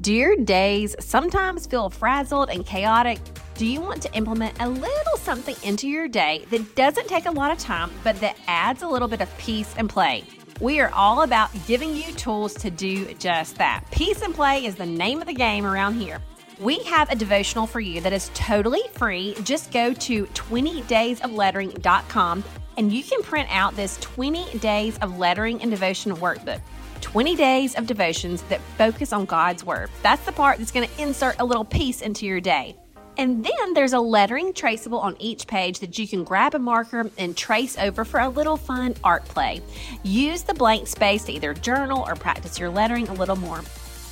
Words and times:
Do 0.00 0.14
your 0.14 0.36
days 0.36 0.94
sometimes 1.00 1.66
feel 1.66 1.90
frazzled 1.90 2.50
and 2.50 2.64
chaotic? 2.64 3.18
Do 3.56 3.66
you 3.66 3.80
want 3.80 4.00
to 4.02 4.14
implement 4.14 4.62
a 4.62 4.68
little 4.68 5.16
something 5.16 5.56
into 5.64 5.88
your 5.88 6.06
day 6.06 6.44
that 6.50 6.76
doesn't 6.76 7.08
take 7.08 7.26
a 7.26 7.32
lot 7.32 7.50
of 7.50 7.58
time, 7.58 7.90
but 8.04 8.14
that 8.20 8.36
adds 8.46 8.82
a 8.82 8.88
little 8.88 9.08
bit 9.08 9.20
of 9.20 9.38
peace 9.38 9.74
and 9.76 9.90
play? 9.90 10.22
We 10.60 10.78
are 10.78 10.92
all 10.94 11.22
about 11.22 11.50
giving 11.66 11.96
you 11.96 12.12
tools 12.12 12.54
to 12.54 12.70
do 12.70 13.12
just 13.14 13.56
that. 13.56 13.82
Peace 13.90 14.22
and 14.22 14.32
play 14.32 14.66
is 14.66 14.76
the 14.76 14.86
name 14.86 15.20
of 15.20 15.26
the 15.26 15.34
game 15.34 15.66
around 15.66 15.94
here. 15.94 16.22
We 16.60 16.78
have 16.84 17.10
a 17.10 17.16
devotional 17.16 17.66
for 17.66 17.80
you 17.80 18.00
that 18.02 18.12
is 18.12 18.30
totally 18.34 18.82
free. 18.92 19.34
Just 19.42 19.72
go 19.72 19.92
to 19.94 20.26
20daysoflettering.com 20.26 22.44
and 22.76 22.92
you 22.92 23.02
can 23.02 23.20
print 23.24 23.48
out 23.50 23.74
this 23.74 23.98
20 24.00 24.58
days 24.58 24.96
of 24.98 25.18
lettering 25.18 25.60
and 25.60 25.72
devotion 25.72 26.14
workbook. 26.14 26.60
20 27.00 27.36
days 27.36 27.74
of 27.74 27.86
devotions 27.86 28.42
that 28.42 28.60
focus 28.76 29.12
on 29.12 29.24
God's 29.24 29.64
Word. 29.64 29.90
That's 30.02 30.24
the 30.24 30.32
part 30.32 30.58
that's 30.58 30.70
going 30.70 30.88
to 30.88 31.02
insert 31.02 31.40
a 31.40 31.44
little 31.44 31.64
piece 31.64 32.02
into 32.02 32.26
your 32.26 32.40
day. 32.40 32.76
And 33.18 33.44
then 33.44 33.74
there's 33.74 33.92
a 33.94 34.00
lettering 34.00 34.52
traceable 34.52 35.00
on 35.00 35.16
each 35.18 35.48
page 35.48 35.80
that 35.80 35.98
you 35.98 36.06
can 36.06 36.22
grab 36.22 36.54
a 36.54 36.58
marker 36.58 37.10
and 37.18 37.36
trace 37.36 37.76
over 37.76 38.04
for 38.04 38.20
a 38.20 38.28
little 38.28 38.56
fun 38.56 38.94
art 39.02 39.24
play. 39.24 39.60
Use 40.04 40.42
the 40.42 40.54
blank 40.54 40.86
space 40.86 41.24
to 41.24 41.32
either 41.32 41.52
journal 41.52 42.04
or 42.06 42.14
practice 42.14 42.60
your 42.60 42.70
lettering 42.70 43.08
a 43.08 43.14
little 43.14 43.34
more. 43.34 43.62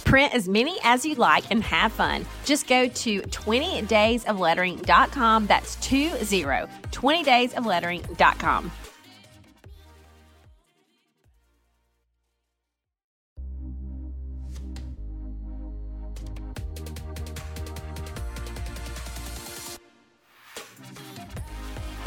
Print 0.05 0.35
as 0.35 0.49
many 0.49 0.77
as 0.83 1.05
you 1.05 1.15
like 1.17 1.45
and 1.51 1.63
have 1.63 1.93
fun. 1.93 2.25
Just 2.45 2.67
go 2.67 2.89
to 2.89 3.23
20daysoflettering.com. 3.23 5.47
That's 5.47 5.77
20, 5.87 6.11
20daysoflettering.com. 6.11 8.73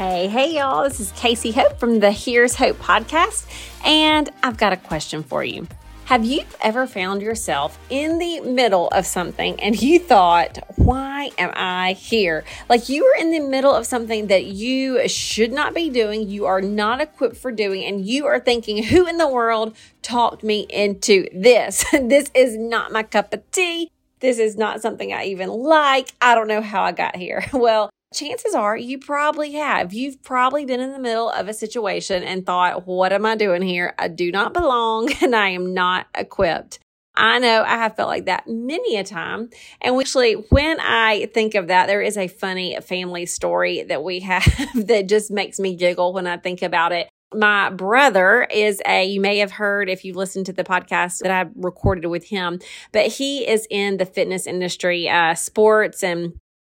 Hey, 0.00 0.28
hey, 0.28 0.54
y'all. 0.54 0.84
This 0.84 0.98
is 0.98 1.12
Casey 1.12 1.52
Hope 1.52 1.78
from 1.78 2.00
the 2.00 2.10
Here's 2.10 2.54
Hope 2.54 2.78
podcast, 2.78 3.46
and 3.84 4.30
I've 4.42 4.56
got 4.56 4.72
a 4.72 4.78
question 4.78 5.22
for 5.22 5.44
you. 5.44 5.68
Have 6.06 6.24
you 6.24 6.44
ever 6.62 6.86
found 6.86 7.20
yourself 7.20 7.78
in 7.90 8.16
the 8.16 8.40
middle 8.40 8.88
of 8.88 9.04
something 9.04 9.60
and 9.60 9.78
you 9.82 9.98
thought, 9.98 10.56
why 10.76 11.32
am 11.36 11.52
I 11.54 11.92
here? 11.92 12.44
Like 12.70 12.88
you 12.88 13.04
were 13.04 13.20
in 13.20 13.30
the 13.30 13.40
middle 13.40 13.74
of 13.74 13.84
something 13.84 14.28
that 14.28 14.46
you 14.46 15.06
should 15.06 15.52
not 15.52 15.74
be 15.74 15.90
doing, 15.90 16.30
you 16.30 16.46
are 16.46 16.62
not 16.62 17.02
equipped 17.02 17.36
for 17.36 17.52
doing, 17.52 17.84
and 17.84 18.02
you 18.02 18.24
are 18.24 18.40
thinking, 18.40 18.82
who 18.84 19.06
in 19.06 19.18
the 19.18 19.28
world 19.28 19.76
talked 20.00 20.42
me 20.42 20.60
into 20.70 21.26
this? 21.34 21.84
this 21.92 22.30
is 22.34 22.56
not 22.56 22.90
my 22.90 23.02
cup 23.02 23.34
of 23.34 23.42
tea. 23.50 23.90
This 24.20 24.38
is 24.38 24.56
not 24.56 24.80
something 24.80 25.12
I 25.12 25.26
even 25.26 25.50
like. 25.50 26.14
I 26.22 26.34
don't 26.34 26.48
know 26.48 26.62
how 26.62 26.84
I 26.84 26.92
got 26.92 27.16
here. 27.16 27.44
Well, 27.52 27.90
chances 28.14 28.54
are 28.54 28.76
you 28.76 28.98
probably 28.98 29.52
have. 29.52 29.92
You've 29.92 30.22
probably 30.22 30.64
been 30.64 30.80
in 30.80 30.92
the 30.92 30.98
middle 30.98 31.30
of 31.30 31.48
a 31.48 31.54
situation 31.54 32.22
and 32.22 32.44
thought, 32.44 32.86
what 32.86 33.12
am 33.12 33.24
I 33.24 33.36
doing 33.36 33.62
here? 33.62 33.94
I 33.98 34.08
do 34.08 34.32
not 34.32 34.52
belong 34.52 35.10
and 35.22 35.34
I 35.34 35.50
am 35.50 35.74
not 35.74 36.06
equipped. 36.16 36.78
I 37.16 37.38
know 37.38 37.64
I 37.64 37.76
have 37.76 37.96
felt 37.96 38.08
like 38.08 38.26
that 38.26 38.46
many 38.46 38.96
a 38.96 39.04
time. 39.04 39.50
And 39.80 39.96
actually, 39.96 40.34
when 40.34 40.78
I 40.80 41.26
think 41.34 41.54
of 41.54 41.66
that, 41.66 41.86
there 41.86 42.00
is 42.00 42.16
a 42.16 42.28
funny 42.28 42.78
family 42.80 43.26
story 43.26 43.82
that 43.82 44.02
we 44.02 44.20
have 44.30 44.46
that 44.74 45.08
just 45.08 45.30
makes 45.30 45.58
me 45.58 45.74
giggle 45.74 46.12
when 46.12 46.26
I 46.26 46.36
think 46.36 46.62
about 46.62 46.92
it. 46.92 47.08
My 47.32 47.70
brother 47.70 48.42
is 48.50 48.82
a, 48.86 49.04
you 49.04 49.20
may 49.20 49.38
have 49.38 49.52
heard 49.52 49.88
if 49.88 50.04
you 50.04 50.14
listened 50.14 50.46
to 50.46 50.52
the 50.52 50.64
podcast 50.64 51.20
that 51.20 51.30
I 51.30 51.48
recorded 51.54 52.08
with 52.08 52.24
him, 52.24 52.58
but 52.90 53.06
he 53.06 53.46
is 53.46 53.68
in 53.70 53.98
the 53.98 54.06
fitness 54.06 54.48
industry, 54.48 55.08
uh, 55.08 55.34
sports 55.34 56.02
and 56.02 56.32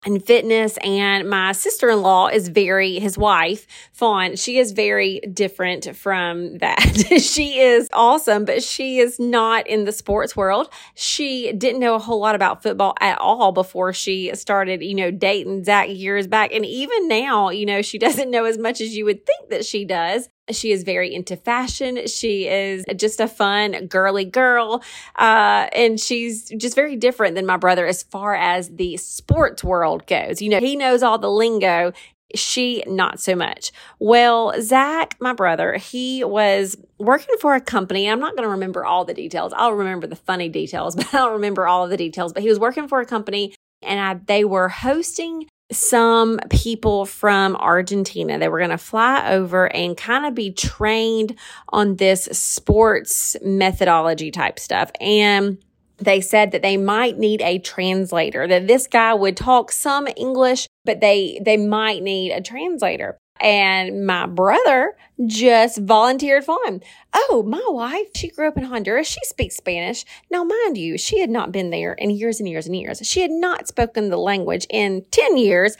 and 0.05 0.25
fitness. 0.25 0.79
And 0.83 1.29
my 1.29 1.53
sister 1.53 1.91
in 1.91 2.03
law 2.03 2.29
is 2.29 2.49
very, 2.49 2.99
his 2.99 3.19
wife, 3.19 3.67
Fawn, 3.93 4.37
she 4.37 4.59
is 4.59 4.73
very 4.73 5.21
different 5.33 5.95
from 5.97 6.59
that. 6.59 6.81
she 7.21 7.61
is 7.61 7.89
awesome, 7.93 8.45
but 8.45 8.63
she 8.63 8.99
is 8.99 9.19
not 9.19 9.67
in 9.67 9.85
the 9.85 9.93
sports 9.93 10.37
world. 10.37 10.71
She 10.95 11.53
didn't 11.53 11.81
know 11.81 11.95
a 11.95 11.99
whole 11.99 12.21
lot 12.21 12.35
about 12.35 12.63
football 12.63 12.95
at 13.01 13.19
all 13.19 13.53
before 13.53 13.93
she 13.93 14.35
started, 14.35 14.83
you 14.83 14.95
know, 14.95 15.11
dating 15.11 15.65
Zach 15.65 15.89
years 15.89 16.27
back. 16.27 16.53
And 16.53 16.65
even 16.65 17.09
now, 17.09 17.51
you 17.51 17.67
know, 17.67 17.83
she 17.83 17.99
doesn't 18.11 18.31
know 18.31 18.45
as 18.45 18.59
much 18.59 18.81
as 18.81 18.97
you 18.97 19.05
would 19.05 19.27
think 19.27 19.51
that 19.51 19.65
she 19.65 19.85
does. 19.85 20.29
She 20.53 20.73
is 20.73 20.83
very 20.83 21.15
into 21.15 21.37
fashion. 21.37 22.07
She 22.07 22.49
is 22.49 22.85
just 22.97 23.21
a 23.21 23.29
fun, 23.29 23.87
girly 23.87 24.25
girl. 24.25 24.83
Uh, 25.17 25.69
and 25.73 25.99
she's 25.99 26.49
just 26.57 26.75
very 26.75 26.97
different 26.97 27.35
than 27.35 27.47
my 27.47 27.57
brother 27.57 27.87
as 27.87 28.03
far 28.03 28.35
as 28.35 28.69
the 28.71 28.97
sports 28.97 29.65
world 29.65 30.07
goes. 30.07 30.41
You 30.43 30.51
know, 30.51 30.61
he 30.61 30.77
knows 30.77 31.03
all 31.03 31.19
the 31.19 31.31
lingo. 31.31 31.93
She 32.35 32.85
not 32.87 33.19
so 33.19 33.35
much. 33.35 33.73
Well, 33.99 34.55
Zach, 34.61 35.17
my 35.21 35.33
brother, 35.33 35.75
he 35.75 36.23
was 36.23 36.77
working 36.99 37.35
for 37.41 37.57
a 37.57 37.61
company. 37.61 38.09
I'm 38.09 38.21
not 38.21 38.37
going 38.37 38.45
to 38.45 38.51
remember 38.51 38.85
all 38.85 39.05
the 39.05 39.15
details. 39.15 39.53
I'll 39.57 39.73
remember 39.73 40.07
the 40.07 40.17
funny 40.17 40.49
details, 40.49 40.95
but 40.97 41.13
I 41.13 41.19
don't 41.19 41.33
remember 41.33 41.67
all 41.67 41.85
of 41.85 41.91
the 41.91 41.97
details. 41.97 42.33
But 42.33 42.43
he 42.43 42.49
was 42.49 42.59
working 42.59 42.87
for 42.87 43.01
a 43.01 43.07
company 43.07 43.55
and 43.83 43.99
I, 43.99 44.15
they 44.15 44.45
were 44.45 44.69
hosting 44.69 45.47
some 45.73 46.39
people 46.51 47.07
from 47.07 47.57
Argentina. 47.57 48.39
They 48.39 48.49
were 48.49 48.59
going 48.59 48.71
to 48.71 48.79
fly 48.79 49.33
over 49.33 49.73
and 49.73 49.97
kind 49.97 50.27
of 50.27 50.35
be 50.35 50.53
trained 50.53 51.39
on 51.69 51.97
this 51.97 52.25
sports 52.25 53.37
methodology 53.43 54.31
type 54.31 54.59
stuff. 54.59 54.91
And 55.01 55.59
they 55.99 56.21
said 56.21 56.53
that 56.53 56.63
they 56.63 56.77
might 56.77 57.19
need 57.19 57.43
a 57.43 57.59
translator, 57.59 58.47
that 58.47 58.67
this 58.67 58.87
guy 58.87 59.15
would 59.15 59.37
talk 59.37 59.71
some 59.71 60.09
English, 60.17 60.67
but 60.85 61.01
they, 61.01 61.41
they 61.45 61.57
might 61.57 62.03
need 62.03 62.33
a 62.33 62.41
translator. 62.41 63.19
And 63.41 64.07
my 64.07 64.27
brother 64.27 64.97
just 65.27 65.79
volunteered 65.79 66.45
for 66.45 66.59
him. 66.67 66.81
Oh, 67.15 67.43
my 67.47 67.63
wife, 67.69 68.09
she 68.15 68.29
grew 68.29 68.49
up 68.49 68.57
in 68.57 68.65
Honduras. 68.65 69.07
She 69.07 69.21
speaks 69.25 69.57
Spanish. 69.57 70.05
Now, 70.31 70.45
mind 70.45 70.77
you, 70.77 70.99
she 70.99 71.21
had 71.21 71.31
not 71.31 71.53
been 71.53 71.71
there 71.71 71.95
in 71.95 72.11
years 72.11 72.39
and 72.39 72.49
years 72.49 72.67
and 72.67 72.77
years. 72.77 73.01
She 73.03 73.21
had 73.21 73.31
not 73.31 73.69
spoken 73.69 74.11
the 74.11 74.19
language 74.19 74.67
in 74.69 75.05
10 75.11 75.37
years. 75.39 75.77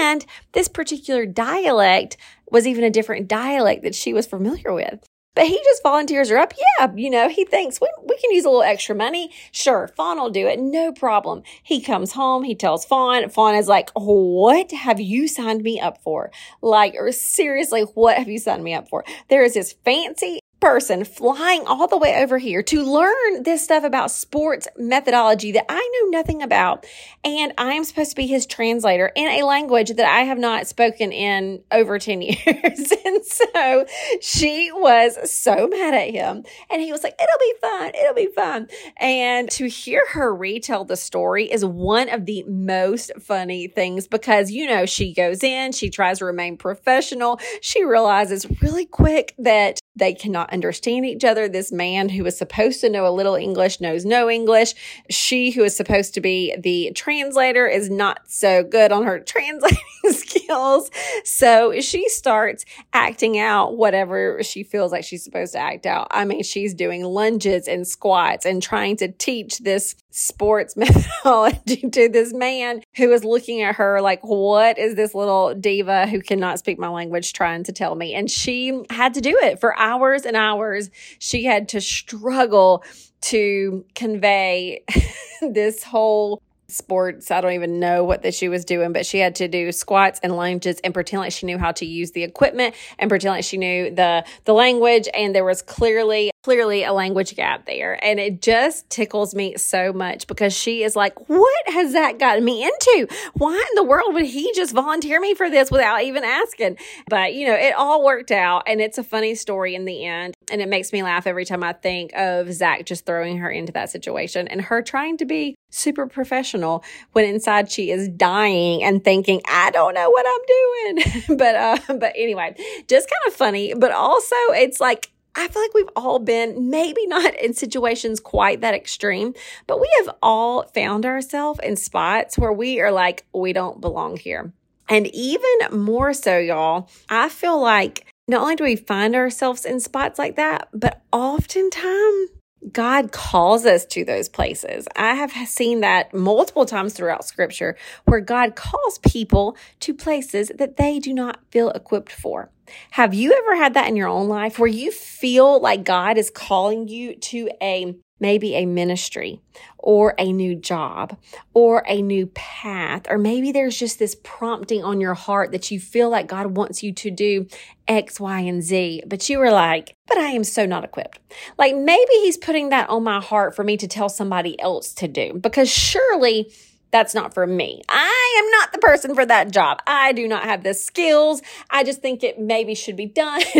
And 0.00 0.24
this 0.52 0.68
particular 0.68 1.26
dialect 1.26 2.16
was 2.50 2.66
even 2.66 2.84
a 2.84 2.90
different 2.90 3.28
dialect 3.28 3.82
that 3.82 3.94
she 3.94 4.12
was 4.12 4.26
familiar 4.26 4.72
with. 4.72 5.04
But 5.34 5.46
he 5.46 5.56
just 5.64 5.82
volunteers 5.82 6.28
her 6.28 6.36
up. 6.36 6.52
Yeah, 6.78 6.92
you 6.94 7.08
know, 7.08 7.28
he 7.28 7.44
thinks 7.44 7.80
we, 7.80 7.88
we 8.06 8.18
can 8.18 8.32
use 8.32 8.44
a 8.44 8.48
little 8.48 8.62
extra 8.62 8.94
money. 8.94 9.30
Sure, 9.50 9.88
Fawn 9.96 10.18
will 10.18 10.30
do 10.30 10.46
it. 10.46 10.58
No 10.58 10.92
problem. 10.92 11.42
He 11.62 11.80
comes 11.80 12.12
home. 12.12 12.44
He 12.44 12.54
tells 12.54 12.84
Fawn. 12.84 13.28
Fawn 13.30 13.54
is 13.54 13.66
like, 13.66 13.90
what 13.94 14.70
have 14.72 15.00
you 15.00 15.26
signed 15.28 15.62
me 15.62 15.80
up 15.80 16.02
for? 16.02 16.30
Like, 16.60 16.94
or 16.98 17.12
seriously, 17.12 17.82
what 17.94 18.18
have 18.18 18.28
you 18.28 18.38
signed 18.38 18.62
me 18.62 18.74
up 18.74 18.88
for? 18.88 19.04
There 19.28 19.42
is 19.42 19.54
this 19.54 19.72
fancy 19.84 20.41
person 20.62 21.04
flying 21.04 21.66
all 21.66 21.88
the 21.88 21.98
way 21.98 22.22
over 22.22 22.38
here 22.38 22.62
to 22.62 22.84
learn 22.84 23.42
this 23.42 23.64
stuff 23.64 23.82
about 23.82 24.12
sports 24.12 24.68
methodology 24.76 25.50
that 25.50 25.66
I 25.68 25.74
know 25.74 26.10
nothing 26.10 26.40
about. 26.40 26.86
And 27.24 27.52
I 27.58 27.72
am 27.72 27.82
supposed 27.82 28.10
to 28.10 28.16
be 28.16 28.28
his 28.28 28.46
translator 28.46 29.10
in 29.16 29.26
a 29.26 29.44
language 29.44 29.88
that 29.88 30.06
I 30.06 30.20
have 30.20 30.38
not 30.38 30.68
spoken 30.68 31.10
in 31.10 31.64
over 31.72 31.98
10 31.98 32.22
years. 32.22 32.92
and 33.04 33.24
so 33.24 33.86
she 34.20 34.70
was 34.72 35.32
so 35.32 35.66
mad 35.66 35.94
at 35.94 36.10
him. 36.10 36.44
And 36.70 36.80
he 36.80 36.92
was 36.92 37.02
like, 37.02 37.20
it'll 37.20 37.40
be 37.40 37.54
fun. 37.60 37.92
It'll 37.96 38.14
be 38.14 38.32
fun. 38.32 38.68
And 38.98 39.50
to 39.50 39.68
hear 39.68 40.04
her 40.12 40.32
retell 40.32 40.84
the 40.84 40.96
story 40.96 41.50
is 41.50 41.64
one 41.64 42.08
of 42.08 42.24
the 42.24 42.44
most 42.44 43.10
funny 43.20 43.66
things 43.66 44.06
because, 44.06 44.52
you 44.52 44.68
know, 44.68 44.86
she 44.86 45.12
goes 45.12 45.42
in, 45.42 45.72
she 45.72 45.90
tries 45.90 46.20
to 46.20 46.24
remain 46.24 46.56
professional. 46.56 47.40
She 47.60 47.82
realizes 47.82 48.46
really 48.62 48.86
quick 48.86 49.34
that 49.38 49.80
they 49.96 50.14
cannot 50.14 50.51
understand 50.52 51.06
each 51.06 51.24
other. 51.24 51.48
This 51.48 51.72
man 51.72 52.08
who 52.08 52.24
is 52.26 52.36
supposed 52.36 52.80
to 52.82 52.90
know 52.90 53.06
a 53.06 53.10
little 53.10 53.34
English 53.34 53.80
knows 53.80 54.04
no 54.04 54.30
English. 54.30 54.74
She 55.10 55.50
who 55.50 55.64
is 55.64 55.76
supposed 55.76 56.14
to 56.14 56.20
be 56.20 56.54
the 56.56 56.92
translator 56.94 57.66
is 57.66 57.90
not 57.90 58.20
so 58.26 58.62
good 58.62 58.92
on 58.92 59.04
her 59.04 59.18
translating 59.26 59.78
skills. 60.10 60.90
So 61.24 61.80
she 61.80 62.08
starts 62.08 62.64
acting 62.92 63.38
out 63.38 63.76
whatever 63.76 64.42
she 64.42 64.62
feels 64.62 64.92
like 64.92 65.04
she's 65.04 65.24
supposed 65.24 65.52
to 65.52 65.58
act 65.58 65.86
out. 65.86 66.08
I 66.10 66.24
mean, 66.24 66.42
she's 66.42 66.74
doing 66.74 67.04
lunges 67.04 67.68
and 67.68 67.86
squats 67.86 68.44
and 68.44 68.62
trying 68.62 68.96
to 68.98 69.08
teach 69.08 69.58
this 69.58 69.94
sports 70.12 70.76
methodology 70.76 71.88
to 71.90 72.08
this 72.08 72.32
man 72.32 72.82
who 72.96 73.10
is 73.12 73.24
looking 73.24 73.62
at 73.62 73.76
her 73.76 74.00
like, 74.00 74.20
what 74.22 74.78
is 74.78 74.94
this 74.94 75.14
little 75.14 75.54
diva 75.54 76.06
who 76.06 76.20
cannot 76.20 76.58
speak 76.58 76.78
my 76.78 76.88
language 76.88 77.32
trying 77.32 77.64
to 77.64 77.72
tell 77.72 77.94
me? 77.94 78.14
And 78.14 78.30
she 78.30 78.84
had 78.90 79.14
to 79.14 79.20
do 79.20 79.36
it 79.42 79.58
for 79.58 79.76
hours 79.78 80.24
and 80.24 80.36
hours. 80.36 80.90
She 81.18 81.44
had 81.44 81.68
to 81.70 81.80
struggle 81.80 82.84
to 83.22 83.84
convey 83.94 84.84
this 85.40 85.82
whole 85.82 86.42
sports. 86.68 87.30
I 87.30 87.40
don't 87.40 87.52
even 87.52 87.78
know 87.78 88.04
what 88.04 88.22
that 88.22 88.34
she 88.34 88.48
was 88.48 88.64
doing, 88.64 88.92
but 88.92 89.06
she 89.06 89.18
had 89.18 89.34
to 89.36 89.48
do 89.48 89.72
squats 89.72 90.20
and 90.22 90.36
lunges 90.36 90.80
and 90.82 90.94
pretend 90.94 91.20
like 91.20 91.32
she 91.32 91.46
knew 91.46 91.58
how 91.58 91.72
to 91.72 91.86
use 91.86 92.12
the 92.12 92.22
equipment 92.24 92.74
and 92.98 93.08
pretend 93.08 93.32
like 93.32 93.44
she 93.44 93.58
knew 93.58 93.94
the 93.94 94.24
the 94.44 94.54
language. 94.54 95.08
And 95.14 95.34
there 95.34 95.44
was 95.44 95.62
clearly 95.62 96.31
clearly 96.42 96.82
a 96.82 96.92
language 96.92 97.36
gap 97.36 97.66
there. 97.66 98.02
And 98.04 98.18
it 98.18 98.42
just 98.42 98.90
tickles 98.90 99.34
me 99.34 99.56
so 99.56 99.92
much 99.92 100.26
because 100.26 100.52
she 100.52 100.82
is 100.82 100.96
like, 100.96 101.28
what 101.28 101.68
has 101.68 101.92
that 101.92 102.18
gotten 102.18 102.44
me 102.44 102.64
into? 102.64 103.06
Why 103.34 103.54
in 103.54 103.74
the 103.76 103.84
world 103.84 104.14
would 104.14 104.24
he 104.24 104.52
just 104.52 104.74
volunteer 104.74 105.20
me 105.20 105.34
for 105.34 105.48
this 105.48 105.70
without 105.70 106.02
even 106.02 106.24
asking? 106.24 106.78
But 107.08 107.34
you 107.34 107.46
know, 107.46 107.54
it 107.54 107.74
all 107.74 108.04
worked 108.04 108.32
out 108.32 108.64
and 108.66 108.80
it's 108.80 108.98
a 108.98 109.04
funny 109.04 109.34
story 109.36 109.74
in 109.74 109.84
the 109.84 110.04
end. 110.04 110.34
And 110.50 110.60
it 110.60 110.68
makes 110.68 110.92
me 110.92 111.02
laugh 111.02 111.26
every 111.26 111.44
time 111.44 111.62
I 111.62 111.72
think 111.72 112.12
of 112.14 112.52
Zach 112.52 112.84
just 112.86 113.06
throwing 113.06 113.38
her 113.38 113.50
into 113.50 113.72
that 113.72 113.90
situation 113.90 114.48
and 114.48 114.60
her 114.62 114.82
trying 114.82 115.16
to 115.18 115.24
be 115.24 115.54
super 115.70 116.06
professional 116.06 116.84
when 117.12 117.24
inside 117.24 117.70
she 117.70 117.90
is 117.90 118.08
dying 118.08 118.82
and 118.82 119.02
thinking, 119.04 119.40
I 119.48 119.70
don't 119.70 119.94
know 119.94 120.10
what 120.10 120.26
I'm 120.28 120.96
doing. 120.96 121.38
but, 121.38 121.54
uh, 121.54 121.78
but 121.88 122.12
anyway, 122.16 122.54
just 122.88 123.08
kind 123.08 123.32
of 123.32 123.34
funny, 123.34 123.74
but 123.74 123.92
also 123.92 124.36
it's 124.50 124.80
like, 124.80 125.11
I 125.34 125.48
feel 125.48 125.62
like 125.62 125.74
we've 125.74 125.88
all 125.96 126.18
been 126.18 126.70
maybe 126.70 127.06
not 127.06 127.34
in 127.40 127.54
situations 127.54 128.20
quite 128.20 128.60
that 128.60 128.74
extreme, 128.74 129.34
but 129.66 129.80
we 129.80 129.90
have 129.98 130.14
all 130.22 130.64
found 130.74 131.06
ourselves 131.06 131.60
in 131.62 131.76
spots 131.76 132.38
where 132.38 132.52
we 132.52 132.80
are 132.80 132.92
like, 132.92 133.24
we 133.32 133.52
don't 133.52 133.80
belong 133.80 134.16
here. 134.16 134.52
And 134.88 135.06
even 135.14 135.50
more 135.70 136.12
so, 136.12 136.38
y'all, 136.38 136.90
I 137.08 137.28
feel 137.28 137.60
like 137.60 138.06
not 138.28 138.42
only 138.42 138.56
do 138.56 138.64
we 138.64 138.76
find 138.76 139.14
ourselves 139.14 139.64
in 139.64 139.80
spots 139.80 140.18
like 140.18 140.36
that, 140.36 140.68
but 140.74 141.02
oftentimes 141.12 142.30
God 142.70 143.10
calls 143.10 143.66
us 143.66 143.84
to 143.86 144.04
those 144.04 144.28
places. 144.28 144.86
I 144.94 145.14
have 145.14 145.32
seen 145.48 145.80
that 145.80 146.14
multiple 146.14 146.64
times 146.64 146.92
throughout 146.92 147.24
scripture 147.24 147.76
where 148.04 148.20
God 148.20 148.54
calls 148.54 148.98
people 148.98 149.56
to 149.80 149.94
places 149.94 150.52
that 150.56 150.76
they 150.76 150.98
do 150.98 151.12
not 151.12 151.40
feel 151.50 151.70
equipped 151.70 152.12
for. 152.12 152.50
Have 152.92 153.14
you 153.14 153.32
ever 153.32 153.56
had 153.56 153.74
that 153.74 153.88
in 153.88 153.96
your 153.96 154.08
own 154.08 154.28
life 154.28 154.58
where 154.58 154.68
you 154.68 154.92
feel 154.92 155.60
like 155.60 155.84
God 155.84 156.16
is 156.16 156.30
calling 156.30 156.88
you 156.88 157.16
to 157.16 157.50
a 157.60 157.96
maybe 158.22 158.54
a 158.54 158.64
ministry 158.64 159.42
or 159.76 160.14
a 160.18 160.32
new 160.32 160.54
job 160.54 161.18
or 161.52 161.84
a 161.86 162.00
new 162.00 162.26
path, 162.28 163.02
or 163.10 163.18
maybe 163.18 163.52
there's 163.52 163.76
just 163.76 163.98
this 163.98 164.16
prompting 164.22 164.82
on 164.82 165.00
your 165.00 165.12
heart 165.12 165.52
that 165.52 165.70
you 165.70 165.78
feel 165.78 166.08
like 166.08 166.26
God 166.28 166.56
wants 166.56 166.82
you 166.82 166.92
to 166.94 167.10
do 167.10 167.46
X, 167.86 168.18
Y, 168.18 168.40
and 168.40 168.62
Z, 168.62 169.02
but 169.06 169.28
you 169.28 169.38
were 169.38 169.50
like, 169.50 169.94
but 170.06 170.16
I 170.16 170.28
am 170.28 170.44
so 170.44 170.64
not 170.64 170.84
equipped. 170.84 171.18
Like 171.58 171.76
maybe 171.76 172.12
He's 172.22 172.38
putting 172.38 172.70
that 172.70 172.88
on 172.88 173.04
my 173.04 173.20
heart 173.20 173.54
for 173.54 173.64
me 173.64 173.76
to 173.76 173.86
tell 173.88 174.08
somebody 174.08 174.58
else 174.58 174.94
to 174.94 175.08
do, 175.08 175.34
because 175.34 175.68
surely 175.68 176.50
that's 176.92 177.14
not 177.14 177.34
for 177.34 177.46
me. 177.46 177.82
I 177.88 178.42
am 178.42 178.50
not 178.50 178.72
the 178.72 178.78
person 178.78 179.14
for 179.14 179.24
that 179.26 179.50
job. 179.50 179.80
I 179.86 180.12
do 180.12 180.28
not 180.28 180.44
have 180.44 180.62
the 180.62 180.74
skills. 180.74 181.42
I 181.70 181.84
just 181.84 182.02
think 182.02 182.22
it 182.22 182.38
maybe 182.38 182.74
should 182.74 182.96
be 182.96 183.06
done. 183.06 183.40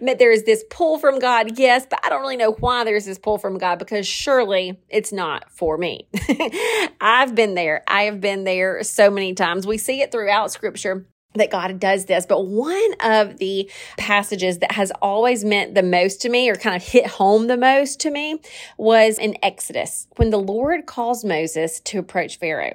there 0.00 0.32
is 0.32 0.44
this 0.44 0.64
pull 0.68 0.98
from 0.98 1.20
God, 1.20 1.58
yes, 1.58 1.86
but 1.88 2.00
I 2.04 2.08
don't 2.08 2.20
really 2.20 2.36
know 2.36 2.52
why 2.52 2.84
there's 2.84 3.04
this 3.04 3.18
pull 3.18 3.38
from 3.38 3.58
God 3.58 3.78
because 3.78 4.06
surely 4.06 4.78
it's 4.88 5.12
not 5.12 5.50
for 5.50 5.78
me. 5.78 6.08
I've 7.00 7.34
been 7.34 7.54
there. 7.54 7.84
I 7.86 8.02
have 8.02 8.20
been 8.20 8.44
there 8.44 8.82
so 8.82 9.10
many 9.10 9.34
times. 9.34 9.66
We 9.66 9.78
see 9.78 10.02
it 10.02 10.10
throughout 10.10 10.50
scripture 10.50 11.06
that 11.34 11.50
God 11.50 11.78
does 11.80 12.06
this. 12.06 12.26
But 12.26 12.46
one 12.46 12.94
of 13.00 13.38
the 13.38 13.70
passages 13.98 14.58
that 14.58 14.72
has 14.72 14.92
always 15.02 15.44
meant 15.44 15.74
the 15.74 15.82
most 15.82 16.20
to 16.22 16.28
me 16.28 16.48
or 16.48 16.56
kind 16.56 16.76
of 16.76 16.82
hit 16.82 17.06
home 17.06 17.46
the 17.46 17.56
most 17.56 18.00
to 18.00 18.10
me 18.10 18.40
was 18.76 19.18
in 19.18 19.36
Exodus 19.42 20.06
when 20.16 20.30
the 20.30 20.38
Lord 20.38 20.86
calls 20.86 21.24
Moses 21.24 21.80
to 21.80 21.98
approach 21.98 22.38
Pharaoh. 22.38 22.74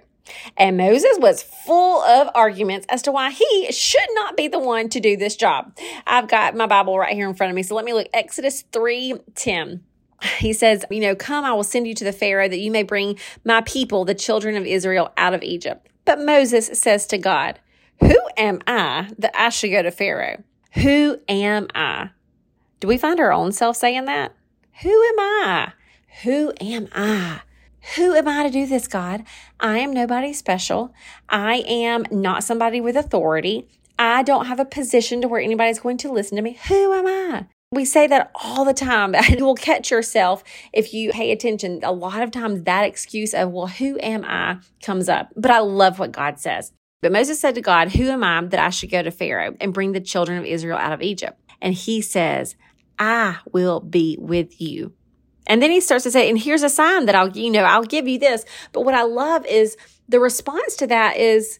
And 0.57 0.77
Moses 0.77 1.17
was 1.17 1.41
full 1.41 2.03
of 2.03 2.29
arguments 2.35 2.85
as 2.89 3.01
to 3.03 3.11
why 3.11 3.31
he 3.31 3.71
should 3.71 4.09
not 4.13 4.37
be 4.37 4.47
the 4.47 4.59
one 4.59 4.87
to 4.89 4.99
do 4.99 5.17
this 5.17 5.35
job. 5.35 5.75
I've 6.05 6.27
got 6.27 6.55
my 6.55 6.67
Bible 6.67 6.99
right 6.99 7.13
here 7.13 7.27
in 7.27 7.33
front 7.33 7.49
of 7.49 7.55
me. 7.55 7.63
So 7.63 7.73
let 7.75 7.85
me 7.85 7.93
look 7.93 8.07
Exodus 8.13 8.63
3 8.71 9.15
10 9.33 9.83
he 10.39 10.53
says, 10.53 10.85
You 10.89 10.99
know, 10.99 11.15
come, 11.15 11.45
I 11.45 11.53
will 11.53 11.63
send 11.63 11.87
you 11.87 11.93
to 11.95 12.03
the 12.03 12.11
Pharaoh 12.11 12.49
that 12.49 12.59
you 12.59 12.71
may 12.71 12.83
bring 12.83 13.17
my 13.43 13.61
people, 13.61 14.05
the 14.05 14.13
children 14.13 14.55
of 14.55 14.65
Israel, 14.65 15.13
out 15.17 15.33
of 15.33 15.43
Egypt. 15.43 15.87
But 16.05 16.19
Moses 16.19 16.67
says 16.73 17.05
to 17.07 17.17
God, 17.17 17.59
who 17.99 18.17
am 18.37 18.61
I 18.67 19.11
that 19.17 19.31
I 19.35 19.49
should 19.49 19.71
go 19.71 19.81
to 19.81 19.91
Pharaoh? 19.91 20.43
Who 20.73 21.19
am 21.27 21.67
I? 21.73 22.11
Do 22.79 22.87
we 22.87 22.97
find 22.97 23.19
our 23.19 23.33
own 23.33 23.51
self 23.51 23.77
saying 23.77 24.05
that? 24.05 24.33
Who 24.81 24.89
am 24.89 25.19
I? 25.19 25.73
Who 26.23 26.53
am 26.61 26.87
I? 26.93 27.41
Who 27.95 28.13
am 28.13 28.27
I 28.27 28.43
to 28.43 28.49
do 28.49 28.65
this, 28.65 28.87
God? 28.87 29.23
I 29.59 29.79
am 29.79 29.93
nobody 29.93 30.33
special. 30.33 30.93
I 31.27 31.63
am 31.67 32.05
not 32.11 32.43
somebody 32.43 32.81
with 32.81 32.95
authority. 32.95 33.67
I 33.97 34.23
don't 34.23 34.45
have 34.45 34.59
a 34.59 34.65
position 34.65 35.21
to 35.21 35.27
where 35.27 35.41
anybody's 35.41 35.79
going 35.79 35.97
to 35.97 36.11
listen 36.11 36.35
to 36.37 36.41
me. 36.41 36.57
Who 36.67 36.93
am 36.93 37.07
I? 37.07 37.45
We 37.71 37.85
say 37.85 38.07
that 38.07 38.31
all 38.35 38.65
the 38.65 38.73
time. 38.73 39.15
You 39.29 39.45
will 39.45 39.55
catch 39.55 39.91
yourself 39.91 40.43
if 40.73 40.93
you 40.93 41.11
pay 41.11 41.31
attention. 41.31 41.81
A 41.83 41.91
lot 41.91 42.21
of 42.21 42.31
times 42.31 42.63
that 42.63 42.85
excuse 42.85 43.33
of, 43.33 43.51
well, 43.51 43.67
who 43.67 43.99
am 44.01 44.25
I 44.25 44.59
comes 44.81 45.07
up. 45.07 45.31
But 45.35 45.51
I 45.51 45.59
love 45.59 45.99
what 45.99 46.11
God 46.11 46.39
says. 46.39 46.71
But 47.01 47.11
Moses 47.11 47.39
said 47.39 47.55
to 47.55 47.61
God, 47.61 47.93
Who 47.93 48.09
am 48.09 48.23
I 48.23 48.41
that 48.41 48.59
I 48.59 48.69
should 48.69 48.91
go 48.91 49.01
to 49.01 49.11
Pharaoh 49.11 49.55
and 49.59 49.73
bring 49.73 49.93
the 49.93 50.01
children 50.01 50.37
of 50.37 50.45
Israel 50.45 50.77
out 50.77 50.93
of 50.93 51.01
Egypt? 51.01 51.39
And 51.61 51.73
he 51.73 52.01
says, 52.01 52.55
I 52.97 53.37
will 53.51 53.79
be 53.79 54.17
with 54.19 54.59
you. 54.61 54.93
And 55.47 55.63
then 55.63 55.71
he 55.71 55.81
starts 55.81 56.03
to 56.03 56.11
say, 56.11 56.29
and 56.29 56.37
here's 56.37 56.63
a 56.63 56.69
sign 56.69 57.05
that 57.05 57.15
I'll, 57.15 57.29
you 57.29 57.49
know, 57.49 57.63
I'll 57.63 57.83
give 57.83 58.07
you 58.07 58.19
this. 58.19 58.45
But 58.71 58.81
what 58.81 58.93
I 58.93 59.03
love 59.03 59.45
is 59.47 59.77
the 60.07 60.19
response 60.19 60.75
to 60.77 60.87
that 60.87 61.17
is, 61.17 61.59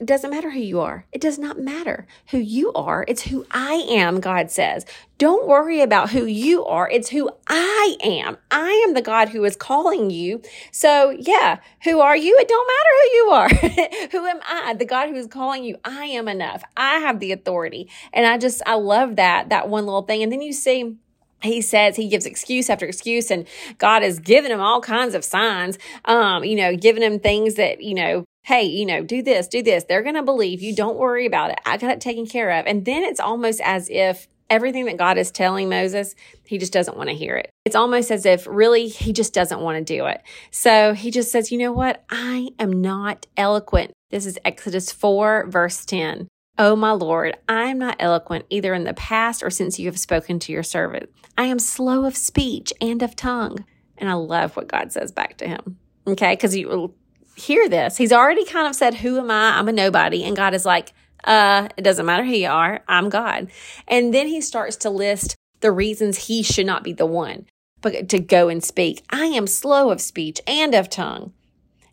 it 0.00 0.06
doesn't 0.06 0.30
matter 0.30 0.50
who 0.50 0.60
you 0.60 0.78
are. 0.78 1.06
It 1.10 1.20
does 1.20 1.40
not 1.40 1.58
matter 1.58 2.06
who 2.30 2.38
you 2.38 2.72
are. 2.72 3.04
It's 3.08 3.22
who 3.22 3.44
I 3.50 3.84
am, 3.90 4.20
God 4.20 4.48
says. 4.48 4.86
Don't 5.18 5.48
worry 5.48 5.80
about 5.80 6.10
who 6.10 6.24
you 6.24 6.64
are. 6.64 6.88
It's 6.88 7.08
who 7.08 7.30
I 7.48 7.96
am. 8.04 8.36
I 8.52 8.84
am 8.86 8.94
the 8.94 9.02
God 9.02 9.30
who 9.30 9.44
is 9.44 9.56
calling 9.56 10.10
you. 10.10 10.40
So 10.70 11.10
yeah, 11.18 11.58
who 11.82 11.98
are 11.98 12.16
you? 12.16 12.36
It 12.38 12.46
don't 12.46 12.68
matter 12.68 12.90
who 12.94 13.08
you 13.16 13.30
are. 13.30 14.08
who 14.12 14.26
am 14.26 14.40
I? 14.48 14.74
The 14.74 14.84
God 14.84 15.08
who 15.08 15.16
is 15.16 15.26
calling 15.26 15.64
you. 15.64 15.78
I 15.84 16.04
am 16.04 16.28
enough. 16.28 16.62
I 16.76 17.00
have 17.00 17.18
the 17.18 17.32
authority. 17.32 17.90
And 18.12 18.24
I 18.24 18.38
just, 18.38 18.62
I 18.66 18.74
love 18.74 19.16
that, 19.16 19.48
that 19.48 19.68
one 19.68 19.84
little 19.84 20.02
thing. 20.02 20.22
And 20.22 20.30
then 20.30 20.42
you 20.42 20.52
see, 20.52 20.96
he 21.42 21.60
says 21.60 21.96
he 21.96 22.08
gives 22.08 22.26
excuse 22.26 22.68
after 22.68 22.84
excuse 22.84 23.30
and 23.30 23.46
god 23.78 24.02
has 24.02 24.18
given 24.18 24.50
him 24.50 24.60
all 24.60 24.80
kinds 24.80 25.14
of 25.14 25.24
signs 25.24 25.78
um 26.06 26.42
you 26.42 26.56
know 26.56 26.74
giving 26.74 27.00
him 27.00 27.20
things 27.20 27.54
that 27.54 27.80
you 27.80 27.94
know 27.94 28.24
hey, 28.48 28.62
you 28.62 28.86
know, 28.86 29.02
do 29.02 29.22
this, 29.22 29.46
do 29.46 29.62
this. 29.62 29.84
They're 29.84 30.02
going 30.02 30.14
to 30.14 30.22
believe 30.22 30.62
you. 30.62 30.74
Don't 30.74 30.96
worry 30.96 31.26
about 31.26 31.50
it. 31.50 31.58
I 31.66 31.76
got 31.76 31.90
it 31.90 32.00
taken 32.00 32.24
care 32.24 32.50
of. 32.50 32.64
And 32.64 32.82
then 32.86 33.02
it's 33.02 33.20
almost 33.20 33.60
as 33.60 33.90
if 33.90 34.26
everything 34.48 34.86
that 34.86 34.96
God 34.96 35.18
is 35.18 35.30
telling 35.30 35.68
Moses, 35.68 36.14
he 36.46 36.56
just 36.56 36.72
doesn't 36.72 36.96
want 36.96 37.10
to 37.10 37.14
hear 37.14 37.36
it. 37.36 37.50
It's 37.66 37.76
almost 37.76 38.10
as 38.10 38.24
if 38.24 38.46
really 38.46 38.88
he 38.88 39.12
just 39.12 39.34
doesn't 39.34 39.60
want 39.60 39.76
to 39.76 39.84
do 39.84 40.06
it. 40.06 40.22
So 40.50 40.94
he 40.94 41.10
just 41.10 41.30
says, 41.30 41.52
you 41.52 41.58
know 41.58 41.72
what? 41.72 42.02
I 42.08 42.48
am 42.58 42.80
not 42.80 43.26
eloquent. 43.36 43.92
This 44.08 44.24
is 44.24 44.38
Exodus 44.46 44.90
4, 44.92 45.48
verse 45.50 45.84
10. 45.84 46.26
Oh, 46.56 46.74
my 46.74 46.92
Lord, 46.92 47.36
I 47.50 47.64
am 47.64 47.78
not 47.78 47.96
eloquent 47.98 48.46
either 48.48 48.72
in 48.72 48.84
the 48.84 48.94
past 48.94 49.42
or 49.42 49.50
since 49.50 49.78
you 49.78 49.84
have 49.88 49.98
spoken 49.98 50.38
to 50.38 50.52
your 50.52 50.62
servant. 50.62 51.10
I 51.36 51.44
am 51.44 51.58
slow 51.58 52.06
of 52.06 52.16
speech 52.16 52.72
and 52.80 53.02
of 53.02 53.14
tongue. 53.14 53.66
And 53.98 54.08
I 54.08 54.14
love 54.14 54.56
what 54.56 54.68
God 54.68 54.90
says 54.90 55.12
back 55.12 55.36
to 55.36 55.46
him. 55.46 55.76
Okay, 56.06 56.32
because 56.32 56.56
you 56.56 56.94
hear 57.38 57.68
this. 57.68 57.96
He's 57.96 58.12
already 58.12 58.44
kind 58.44 58.66
of 58.66 58.74
said, 58.74 58.94
Who 58.94 59.18
am 59.18 59.30
I? 59.30 59.58
I'm 59.58 59.68
a 59.68 59.72
nobody. 59.72 60.24
And 60.24 60.36
God 60.36 60.54
is 60.54 60.66
like, 60.66 60.92
uh, 61.24 61.68
it 61.76 61.82
doesn't 61.82 62.06
matter 62.06 62.24
who 62.24 62.32
you 62.32 62.48
are, 62.48 62.80
I'm 62.88 63.08
God. 63.08 63.48
And 63.86 64.14
then 64.14 64.28
he 64.28 64.40
starts 64.40 64.76
to 64.76 64.90
list 64.90 65.34
the 65.60 65.72
reasons 65.72 66.26
he 66.26 66.42
should 66.42 66.66
not 66.66 66.84
be 66.84 66.92
the 66.92 67.06
one 67.06 67.46
but 67.80 68.08
to 68.08 68.18
go 68.18 68.48
and 68.48 68.62
speak. 68.62 69.02
I 69.10 69.26
am 69.26 69.46
slow 69.46 69.90
of 69.90 70.00
speech 70.00 70.40
and 70.46 70.74
of 70.74 70.90
tongue. 70.90 71.32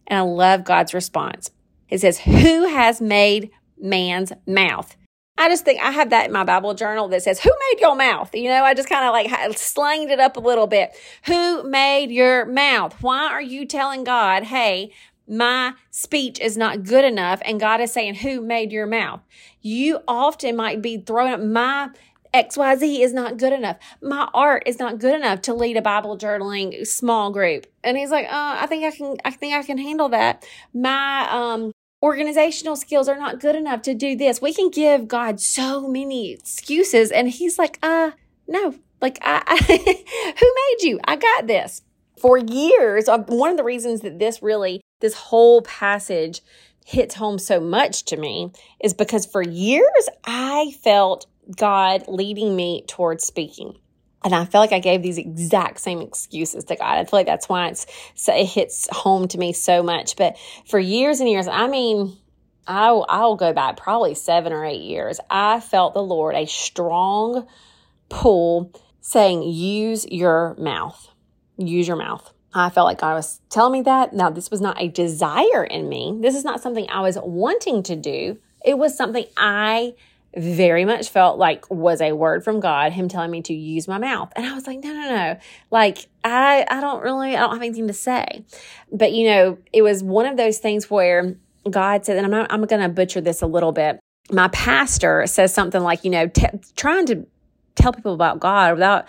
And 0.08 0.20
I 0.20 0.22
love 0.22 0.64
God's 0.64 0.94
response. 0.94 1.52
It 1.90 2.02
says, 2.02 2.20
Who 2.20 2.68
has 2.68 3.02
made 3.02 3.52
man's 3.80 4.32
mouth? 4.48 4.96
I 5.38 5.50
just 5.50 5.66
think 5.66 5.82
I 5.82 5.92
have 5.92 6.12
that 6.12 6.28
in 6.28 6.32
my 6.32 6.46
Bible 6.46 6.74
journal 6.74 7.08
that 7.10 7.24
says, 7.24 7.42
Who 7.42 7.50
made 7.50 7.82
your 7.82 7.96
mouth? 7.96 8.34
You 8.34 8.50
know, 8.50 8.64
I 8.64 8.74
just 8.74 8.90
kind 8.90 9.06
of 9.06 9.12
like 9.12 9.58
slanged 9.58 10.12
it 10.12 10.20
up 10.20 10.38
a 10.38 10.42
little 10.42 10.68
bit. 10.68 10.92
Who 11.25 11.64
made 11.64 12.12
your 12.12 12.46
mouth? 12.46 13.02
Why 13.02 13.28
are 13.28 13.42
you 13.42 13.66
telling 13.66 14.04
God, 14.04 14.44
Hey, 14.44 14.94
my 15.27 15.74
speech 15.91 16.39
is 16.39 16.58
not 16.58 16.84
good 16.84 17.05
enough 17.05 17.41
and 17.46 17.60
God 17.60 17.82
is 17.82 17.91
saying, 17.91 18.15
Who 18.15 18.41
made 18.41 18.72
your 18.72 18.86
mouth? 18.86 19.22
You 19.62 20.00
often 20.08 20.55
might 20.55 20.82
be 20.82 20.98
throwing 20.98 21.34
up 21.34 21.41
my 21.41 21.89
XYZ 22.36 23.00
is 23.00 23.13
not 23.13 23.38
good 23.38 23.53
enough. 23.53 23.77
My 24.01 24.29
art 24.34 24.63
is 24.65 24.77
not 24.77 25.00
good 25.00 25.15
enough 25.15 25.41
to 25.44 25.53
lead 25.53 25.77
a 25.77 25.82
Bible 25.82 26.17
journaling 26.17 26.86
small 26.86 27.32
group. 27.32 27.65
And 27.82 27.98
he's 27.98 28.12
like, 28.12 28.25
uh, 28.25 28.58
I 28.60 28.65
think 28.67 28.84
I 28.84 28.91
can 28.91 29.15
I 29.24 29.32
think 29.32 29.53
I 29.53 29.63
can 29.63 29.77
handle 29.77 30.10
that. 30.10 30.46
My 30.74 31.29
um 31.32 31.72
organizational 32.03 32.75
skills 32.75 33.08
are 33.08 33.17
not 33.17 33.39
good 33.39 33.55
enough 33.55 33.82
to 33.84 33.94
do 33.94 34.15
this. 34.17 34.41
We 34.41 34.53
can 34.53 34.70
give 34.70 35.08
God 35.08 35.39
so 35.39 35.88
many 35.88 36.34
excuses 36.34 37.10
and 37.10 37.29
he's 37.29 37.58
like, 37.58 37.79
uh, 37.82 38.12
no. 38.48 38.75
Like 39.01 39.17
I, 39.22 39.41
I 39.48 39.55
who 40.39 40.53
made 40.55 40.89
you? 40.89 41.00
I 41.05 41.15
got 41.15 41.48
this. 41.48 41.82
For 42.17 42.38
years, 42.38 43.08
uh, 43.08 43.20
one 43.20 43.51
of 43.51 43.58
the 43.58 43.63
reasons 43.63 44.01
that 44.01 44.20
this 44.20 44.41
really 44.41 44.82
this 45.00 45.14
whole 45.14 45.62
passage 45.62 46.42
hits 46.86 47.16
home 47.16 47.40
so 47.40 47.60
much 47.60 48.06
to 48.06 48.18
me 48.18 48.52
is 48.80 48.94
because 48.94 49.25
for 49.25 49.42
years 49.42 50.10
I 50.24 50.75
felt 50.84 51.25
God 51.56 52.04
leading 52.08 52.56
me 52.56 52.84
towards 52.88 53.25
speaking. 53.25 53.78
And 54.24 54.34
I 54.34 54.46
feel 54.46 54.62
like 54.62 54.72
I 54.72 54.80
gave 54.80 55.04
these 55.04 55.20
exact 55.20 55.80
same 55.80 56.02
excuses 56.02 56.64
to 56.66 56.75
God. 56.75 56.98
I 56.98 57.04
feel 57.04 57.20
like 57.20 57.28
that's 57.28 57.48
why 57.48 57.68
it's 57.68 57.86
it 58.28 58.46
hits 58.46 58.88
home 58.92 59.28
to 59.30 59.38
me 59.38 59.54
so 59.54 59.84
much. 59.84 60.16
But 60.16 60.38
for 60.68 60.80
years 60.80 61.20
and 61.20 61.30
years, 61.30 61.48
I 61.48 61.68
mean, 61.68 62.18
I'll, 62.66 63.06
I'll 63.08 63.36
go 63.36 63.54
back 63.54 63.78
probably 63.78 64.16
seven 64.16 64.52
or 64.52 64.66
eight 64.66 64.82
years. 64.82 65.20
I 65.30 65.60
felt 65.60 65.94
the 65.94 66.02
Lord 66.02 66.34
a 66.34 66.48
strong 66.48 67.48
pull 68.10 68.72
saying, 69.02 69.44
use 69.44 70.08
your 70.08 70.56
mouth. 70.58 71.08
Use 71.58 71.88
your 71.88 71.98
mouth. 71.98 72.34
I 72.56 72.70
felt 72.70 72.86
like 72.86 73.00
God 73.00 73.16
was 73.16 73.42
telling 73.50 73.74
me 73.74 73.82
that. 73.82 74.14
Now, 74.14 74.30
this 74.30 74.50
was 74.50 74.62
not 74.62 74.82
a 74.82 74.88
desire 74.88 75.66
in 75.66 75.90
me. 75.90 76.18
This 76.22 76.36
is 76.36 76.46
not 76.46 76.62
something 76.62 76.90
I 76.90 77.02
was 77.02 77.18
wanting 77.22 77.84
to 77.84 77.98
do. 77.98 78.38
It 78.64 78.78
was 78.78 78.96
something 78.96 79.26
I 79.36 79.94
very 80.38 80.86
much 80.86 81.10
felt 81.10 81.38
like 81.38 81.70
was 81.70 82.02
a 82.02 82.14
word 82.14 82.44
from 82.44 82.62
God, 82.62 82.94
him 82.94 83.10
telling 83.10 83.32
me 83.32 83.42
to 83.44 83.54
use 83.54 83.88
my 83.88 83.98
mouth. 83.98 84.32
And 84.36 84.46
I 84.46 84.54
was 84.54 84.68
like, 84.68 84.84
no, 84.84 84.94
no, 84.94 85.10
no. 85.10 85.40
Like, 85.70 86.08
I, 86.24 86.66
I 86.70 86.80
don't 86.80 87.04
really, 87.04 87.36
I 87.36 87.42
don't 87.42 87.52
have 87.52 87.62
anything 87.62 87.88
to 87.88 87.94
say. 87.94 88.46
But, 88.92 89.12
you 89.12 89.28
know, 89.28 89.58
it 89.74 89.82
was 89.82 90.02
one 90.02 90.26
of 90.26 90.38
those 90.38 90.58
things 90.60 90.90
where 90.90 91.36
God 91.70 92.06
said, 92.06 92.18
and 92.18 92.26
I'm, 92.26 92.32
not, 92.32 92.52
I'm 92.52 92.64
going 92.66 92.82
to 92.82 92.90
butcher 92.90 93.22
this 93.22 93.42
a 93.42 93.48
little 93.48 93.72
bit. 93.74 94.00
My 94.32 94.48
pastor 94.50 95.28
says 95.28 95.54
something 95.54 95.82
like, 95.82 96.04
you 96.04 96.12
know, 96.12 96.28
t- 96.28 96.48
trying 96.76 97.06
to 97.08 97.28
tell 97.76 97.94
people 97.94 98.14
about 98.14 98.40
God 98.40 98.74
without 98.74 99.08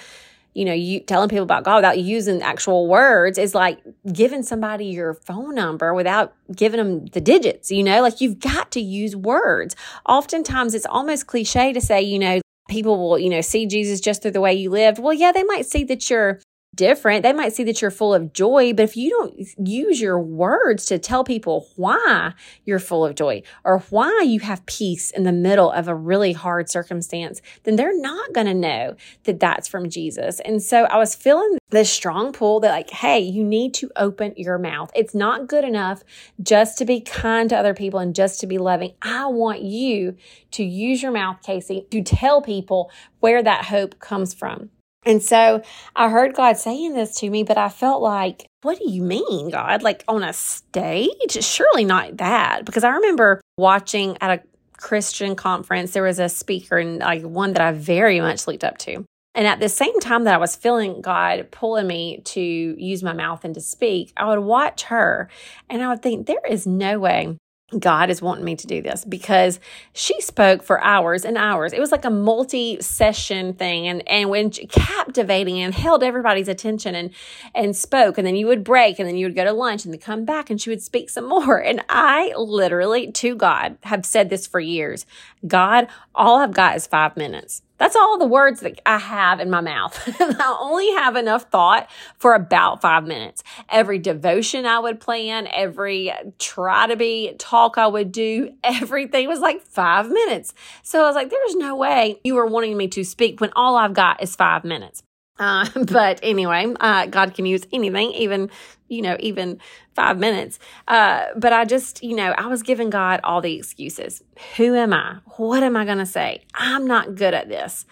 you 0.56 0.64
know, 0.64 0.72
you 0.72 1.00
telling 1.00 1.28
people 1.28 1.42
about 1.42 1.64
God 1.64 1.76
without 1.76 1.98
using 1.98 2.40
actual 2.40 2.86
words 2.88 3.36
is 3.36 3.54
like 3.54 3.78
giving 4.10 4.42
somebody 4.42 4.86
your 4.86 5.12
phone 5.12 5.54
number 5.54 5.92
without 5.92 6.34
giving 6.54 6.78
them 6.78 7.06
the 7.06 7.20
digits, 7.20 7.70
you 7.70 7.82
know, 7.82 8.00
like 8.00 8.22
you've 8.22 8.40
got 8.40 8.70
to 8.70 8.80
use 8.80 9.14
words. 9.14 9.76
Oftentimes 10.08 10.74
it's 10.74 10.86
almost 10.86 11.26
cliche 11.26 11.74
to 11.74 11.80
say, 11.80 12.00
you 12.00 12.18
know, 12.18 12.40
people 12.70 12.96
will, 12.96 13.18
you 13.18 13.28
know, 13.28 13.42
see 13.42 13.66
Jesus 13.66 14.00
just 14.00 14.22
through 14.22 14.30
the 14.30 14.40
way 14.40 14.54
you 14.54 14.70
lived. 14.70 14.98
Well, 14.98 15.12
yeah, 15.12 15.30
they 15.30 15.44
might 15.44 15.66
see 15.66 15.84
that 15.84 16.08
you're 16.08 16.40
different. 16.76 17.22
They 17.22 17.32
might 17.32 17.54
see 17.54 17.64
that 17.64 17.82
you're 17.82 17.90
full 17.90 18.14
of 18.14 18.32
joy, 18.32 18.72
but 18.72 18.84
if 18.84 18.96
you 18.96 19.10
don't 19.10 19.68
use 19.68 20.00
your 20.00 20.20
words 20.20 20.86
to 20.86 20.98
tell 20.98 21.24
people 21.24 21.68
why 21.76 22.34
you're 22.64 22.78
full 22.78 23.04
of 23.04 23.14
joy 23.14 23.42
or 23.64 23.80
why 23.90 24.22
you 24.24 24.40
have 24.40 24.64
peace 24.66 25.10
in 25.10 25.24
the 25.24 25.32
middle 25.32 25.70
of 25.70 25.88
a 25.88 25.94
really 25.94 26.32
hard 26.32 26.70
circumstance, 26.70 27.40
then 27.64 27.76
they're 27.76 27.98
not 27.98 28.32
going 28.32 28.46
to 28.46 28.54
know 28.54 28.94
that 29.24 29.40
that's 29.40 29.66
from 29.66 29.90
Jesus. 29.90 30.40
And 30.40 30.62
so 30.62 30.84
I 30.84 30.98
was 30.98 31.14
feeling 31.14 31.58
this 31.70 31.90
strong 31.90 32.32
pull 32.32 32.60
that 32.60 32.70
like, 32.70 32.90
hey, 32.90 33.18
you 33.18 33.42
need 33.42 33.74
to 33.74 33.90
open 33.96 34.34
your 34.36 34.58
mouth. 34.58 34.90
It's 34.94 35.14
not 35.14 35.48
good 35.48 35.64
enough 35.64 36.04
just 36.42 36.78
to 36.78 36.84
be 36.84 37.00
kind 37.00 37.48
to 37.50 37.56
other 37.56 37.74
people 37.74 37.98
and 37.98 38.14
just 38.14 38.40
to 38.40 38.46
be 38.46 38.58
loving. 38.58 38.92
I 39.02 39.26
want 39.26 39.62
you 39.62 40.16
to 40.52 40.62
use 40.62 41.02
your 41.02 41.12
mouth, 41.12 41.42
Casey, 41.42 41.86
to 41.90 42.02
tell 42.02 42.40
people 42.40 42.90
where 43.20 43.42
that 43.42 43.64
hope 43.64 43.98
comes 43.98 44.32
from. 44.32 44.70
And 45.06 45.22
so 45.22 45.62
I 45.94 46.10
heard 46.10 46.34
God 46.34 46.56
saying 46.56 46.94
this 46.94 47.20
to 47.20 47.30
me, 47.30 47.44
but 47.44 47.56
I 47.56 47.68
felt 47.68 48.02
like, 48.02 48.46
what 48.62 48.76
do 48.76 48.90
you 48.90 49.02
mean, 49.02 49.50
God? 49.50 49.82
Like 49.82 50.02
on 50.08 50.24
a 50.24 50.32
stage? 50.32 51.42
Surely 51.42 51.84
not 51.84 52.16
that. 52.16 52.64
Because 52.64 52.82
I 52.82 52.90
remember 52.90 53.40
watching 53.56 54.18
at 54.20 54.40
a 54.40 54.42
Christian 54.76 55.36
conference, 55.36 55.92
there 55.92 56.02
was 56.02 56.18
a 56.18 56.28
speaker 56.28 56.76
and 56.76 56.98
like 56.98 57.22
one 57.22 57.52
that 57.52 57.62
I 57.62 57.70
very 57.70 58.20
much 58.20 58.48
looked 58.48 58.64
up 58.64 58.78
to. 58.78 59.04
And 59.36 59.46
at 59.46 59.60
the 59.60 59.68
same 59.68 60.00
time 60.00 60.24
that 60.24 60.34
I 60.34 60.38
was 60.38 60.56
feeling 60.56 61.02
God 61.02 61.50
pulling 61.50 61.86
me 61.86 62.22
to 62.24 62.40
use 62.40 63.02
my 63.02 63.12
mouth 63.12 63.44
and 63.44 63.54
to 63.54 63.60
speak, 63.60 64.12
I 64.16 64.26
would 64.28 64.40
watch 64.40 64.84
her 64.84 65.28
and 65.70 65.82
I 65.82 65.88
would 65.88 66.02
think, 66.02 66.26
there 66.26 66.44
is 66.48 66.66
no 66.66 66.98
way 66.98 67.36
God 67.80 68.10
is 68.10 68.22
wanting 68.22 68.44
me 68.44 68.54
to 68.54 68.66
do 68.68 68.80
this 68.80 69.04
because 69.04 69.58
she 69.92 70.20
spoke 70.20 70.62
for 70.62 70.82
hours 70.84 71.24
and 71.24 71.36
hours. 71.36 71.72
It 71.72 71.80
was 71.80 71.90
like 71.90 72.04
a 72.04 72.10
multi 72.10 72.80
session 72.80 73.54
thing 73.54 73.88
and, 73.88 74.08
and 74.08 74.30
when 74.30 74.50
captivating 74.50 75.58
and 75.58 75.74
held 75.74 76.04
everybody's 76.04 76.46
attention 76.46 76.94
and, 76.94 77.10
and 77.56 77.74
spoke. 77.74 78.18
And 78.18 78.26
then 78.26 78.36
you 78.36 78.46
would 78.46 78.62
break 78.62 79.00
and 79.00 79.08
then 79.08 79.16
you 79.16 79.26
would 79.26 79.34
go 79.34 79.42
to 79.42 79.52
lunch 79.52 79.84
and 79.84 79.92
then 79.92 80.00
come 80.00 80.24
back 80.24 80.48
and 80.48 80.60
she 80.60 80.70
would 80.70 80.82
speak 80.82 81.10
some 81.10 81.28
more. 81.28 81.60
And 81.60 81.82
I 81.88 82.32
literally 82.36 83.10
to 83.10 83.34
God 83.34 83.78
have 83.82 84.06
said 84.06 84.30
this 84.30 84.46
for 84.46 84.60
years. 84.60 85.04
God, 85.44 85.88
all 86.14 86.38
I've 86.38 86.54
got 86.54 86.76
is 86.76 86.86
five 86.86 87.16
minutes. 87.16 87.62
That's 87.78 87.96
all 87.96 88.18
the 88.18 88.26
words 88.26 88.60
that 88.60 88.80
I 88.86 88.98
have 88.98 89.40
in 89.40 89.50
my 89.50 89.60
mouth. 89.60 90.00
I 90.20 90.58
only 90.60 90.90
have 90.92 91.16
enough 91.16 91.50
thought 91.50 91.88
for 92.16 92.34
about 92.34 92.80
five 92.80 93.04
minutes. 93.04 93.42
Every 93.68 93.98
devotion 93.98 94.66
I 94.66 94.78
would 94.78 95.00
plan, 95.00 95.46
every 95.52 96.12
try 96.38 96.86
to 96.86 96.96
be 96.96 97.34
talk 97.38 97.78
I 97.78 97.86
would 97.86 98.12
do, 98.12 98.54
everything 98.64 99.28
was 99.28 99.40
like 99.40 99.60
five 99.60 100.08
minutes. 100.08 100.54
So 100.82 101.02
I 101.02 101.06
was 101.06 101.14
like, 101.14 101.30
there's 101.30 101.56
no 101.56 101.76
way 101.76 102.20
you 102.24 102.34
were 102.34 102.46
wanting 102.46 102.76
me 102.76 102.88
to 102.88 103.04
speak 103.04 103.40
when 103.40 103.50
all 103.54 103.76
I've 103.76 103.94
got 103.94 104.22
is 104.22 104.34
five 104.34 104.64
minutes. 104.64 105.02
Uh, 105.38 105.68
but 105.86 106.20
anyway, 106.22 106.72
uh, 106.80 107.06
God 107.06 107.34
can 107.34 107.46
use 107.46 107.62
anything, 107.72 108.12
even, 108.12 108.50
you 108.88 109.02
know, 109.02 109.16
even 109.20 109.60
five 109.94 110.18
minutes. 110.18 110.58
Uh, 110.88 111.26
but 111.36 111.52
I 111.52 111.64
just, 111.64 112.02
you 112.02 112.16
know, 112.16 112.32
I 112.36 112.46
was 112.46 112.62
giving 112.62 112.90
God 112.90 113.20
all 113.24 113.40
the 113.40 113.54
excuses. 113.54 114.22
Who 114.56 114.74
am 114.74 114.92
I? 114.92 115.18
What 115.36 115.62
am 115.62 115.76
I 115.76 115.84
going 115.84 115.98
to 115.98 116.06
say? 116.06 116.42
I'm 116.54 116.86
not 116.86 117.14
good 117.14 117.34
at 117.34 117.48
this. 117.48 117.86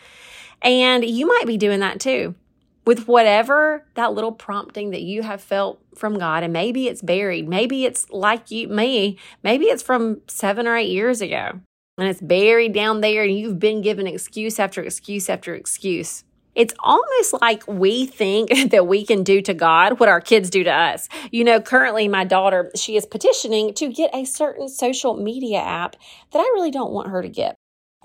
And 0.62 1.04
you 1.04 1.26
might 1.26 1.46
be 1.46 1.56
doing 1.56 1.80
that 1.80 2.00
too 2.00 2.34
with 2.86 3.08
whatever 3.08 3.86
that 3.94 4.12
little 4.12 4.32
prompting 4.32 4.90
that 4.90 5.02
you 5.02 5.22
have 5.22 5.40
felt 5.40 5.80
from 5.94 6.18
God. 6.18 6.42
And 6.42 6.52
maybe 6.52 6.88
it's 6.88 7.02
buried. 7.02 7.48
Maybe 7.48 7.84
it's 7.84 8.08
like 8.10 8.50
you, 8.50 8.68
me, 8.68 9.18
maybe 9.42 9.66
it's 9.66 9.82
from 9.82 10.20
seven 10.26 10.66
or 10.66 10.76
eight 10.76 10.90
years 10.90 11.20
ago 11.20 11.60
and 11.98 12.08
it's 12.08 12.20
buried 12.20 12.72
down 12.72 13.00
there 13.00 13.22
and 13.22 13.36
you've 13.36 13.58
been 13.58 13.80
given 13.80 14.06
excuse 14.06 14.58
after 14.58 14.82
excuse 14.82 15.30
after 15.30 15.54
excuse. 15.54 16.24
It's 16.54 16.74
almost 16.80 17.34
like 17.40 17.66
we 17.66 18.06
think 18.06 18.50
that 18.70 18.86
we 18.86 19.04
can 19.04 19.22
do 19.22 19.40
to 19.42 19.54
God 19.54 19.98
what 19.98 20.08
our 20.08 20.20
kids 20.20 20.50
do 20.50 20.64
to 20.64 20.70
us. 20.70 21.08
You 21.30 21.44
know, 21.44 21.60
currently 21.60 22.08
my 22.08 22.24
daughter, 22.24 22.70
she 22.76 22.96
is 22.96 23.06
petitioning 23.06 23.74
to 23.74 23.92
get 23.92 24.14
a 24.14 24.24
certain 24.24 24.68
social 24.68 25.16
media 25.16 25.58
app 25.58 25.96
that 26.32 26.38
I 26.38 26.50
really 26.54 26.70
don't 26.70 26.92
want 26.92 27.10
her 27.10 27.22
to 27.22 27.28
get. 27.28 27.56